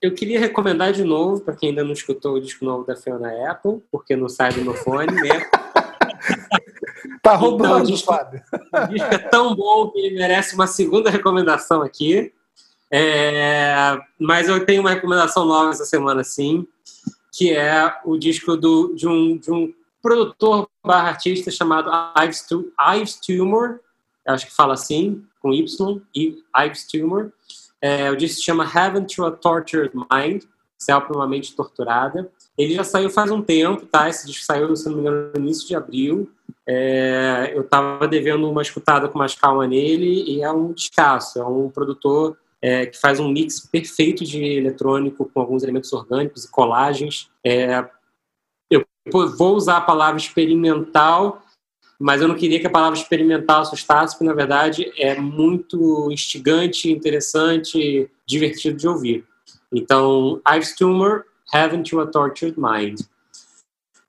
[0.00, 3.50] eu queria recomendar de novo, para quem ainda não escutou o disco novo da Fiona
[3.50, 5.46] Apple, porque não sai do meu fone, né?
[7.22, 8.42] tá roubando, então, o disco, Fábio.
[8.52, 12.32] O disco é tão bom que ele merece uma segunda recomendação aqui.
[12.90, 16.66] É, mas eu tenho uma recomendação nova essa semana, sim,
[17.32, 21.90] que é o disco do, de, um, de um produtor barra artista chamado
[22.22, 22.46] Ives,
[22.94, 23.80] Ives Tumor,
[24.26, 27.32] acho que fala assim, com Y, e Ives Tumor.
[27.80, 30.44] É, o disco se chama Heaven to a Tortured Mind,
[30.78, 32.30] Céu para uma Mente Torturada.
[32.56, 34.08] Ele já saiu faz um tempo, tá?
[34.08, 36.30] Esse disco saiu, se não me engano, no início de abril.
[36.68, 41.38] É, eu estava devendo uma escutada com mais calma nele e é um descasso.
[41.38, 46.44] É um produtor é, que faz um mix perfeito de eletrônico com alguns elementos orgânicos
[46.44, 47.30] e colagens.
[47.44, 47.88] É,
[48.70, 48.84] eu
[49.36, 51.42] vou usar a palavra experimental
[51.98, 56.92] mas eu não queria que a palavra experimental assustasse, porque na verdade é muito instigante,
[56.92, 59.24] interessante, divertido de ouvir.
[59.72, 63.00] Então, Ives Tumor, Heaven to a Tortured Mind.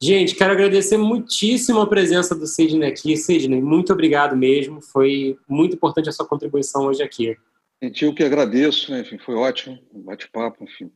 [0.01, 3.17] Gente, quero agradecer muitíssimo a presença do Sidney aqui.
[3.17, 4.79] Sidney, muito obrigado mesmo.
[4.81, 7.35] Foi muito importante a sua contribuição hoje aqui.
[7.81, 9.01] Gente, eu que agradeço, né?
[9.01, 10.91] enfim, foi ótimo, um bate-papo, enfim,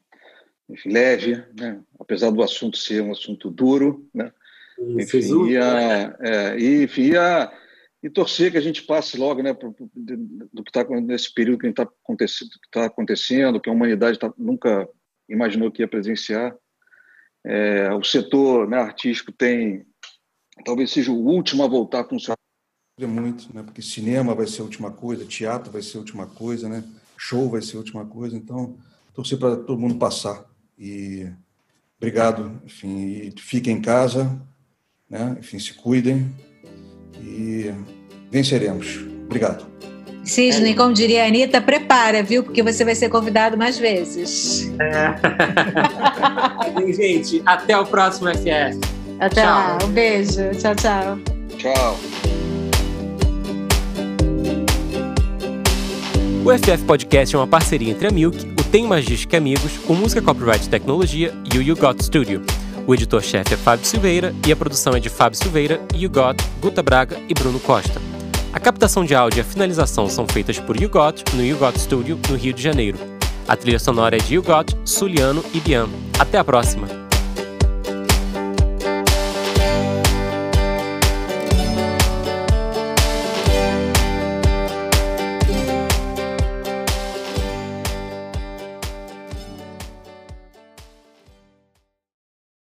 [0.69, 1.79] enfim, leve, né?
[1.99, 4.31] apesar do assunto ser um assunto duro, né?
[4.79, 7.51] Enfim, e, a, é, e, enfim, a,
[8.01, 11.67] e torcer que a gente passe logo, né, pro, do que está nesse período que
[11.67, 14.89] está acontecendo, que tá acontecendo, que a humanidade tá, nunca
[15.29, 16.55] imaginou que ia presenciar.
[17.43, 19.85] É, o setor né, artístico tem,
[20.63, 22.37] talvez seja o último a voltar a funcionar.
[22.99, 23.63] Muito, né?
[23.63, 26.83] Porque cinema vai ser a última coisa, teatro vai ser a última coisa, né?
[27.17, 28.37] Show vai ser a última coisa.
[28.37, 28.77] Então,
[29.13, 30.45] torcer para todo mundo passar.
[30.77, 31.27] E
[31.97, 34.39] obrigado, enfim, e fiquem em casa,
[35.09, 35.35] né?
[35.39, 36.31] Enfim, se cuidem
[37.19, 37.71] e
[38.29, 38.97] venceremos.
[39.25, 39.65] Obrigado.
[40.31, 42.41] Cisne, como diria a Anitta, prepara, viu?
[42.41, 44.71] Porque você vai ser convidado mais vezes.
[44.79, 45.13] É.
[46.93, 48.79] Gente, até o próximo FF.
[49.19, 49.45] Até tchau.
[49.45, 50.51] lá, um beijo.
[50.57, 51.19] Tchau, tchau.
[51.57, 51.99] Tchau.
[56.45, 60.21] O FF Podcast é uma parceria entre a Milk, o Tem Magística Amigos, o Música
[60.21, 62.41] Copyright Tecnologia e o You Got Studio.
[62.87, 66.81] O editor-chefe é Fábio Silveira e a produção é de Fábio Silveira, You Got, Guta
[66.81, 68.10] Braga e Bruno Costa.
[68.53, 71.79] A captação de áudio e a finalização são feitas por You Got no You Got
[71.79, 72.97] Studio, no Rio de Janeiro.
[73.47, 75.87] A trilha sonora é de You Got, Suliano e Bian.
[76.19, 77.00] Até a próxima!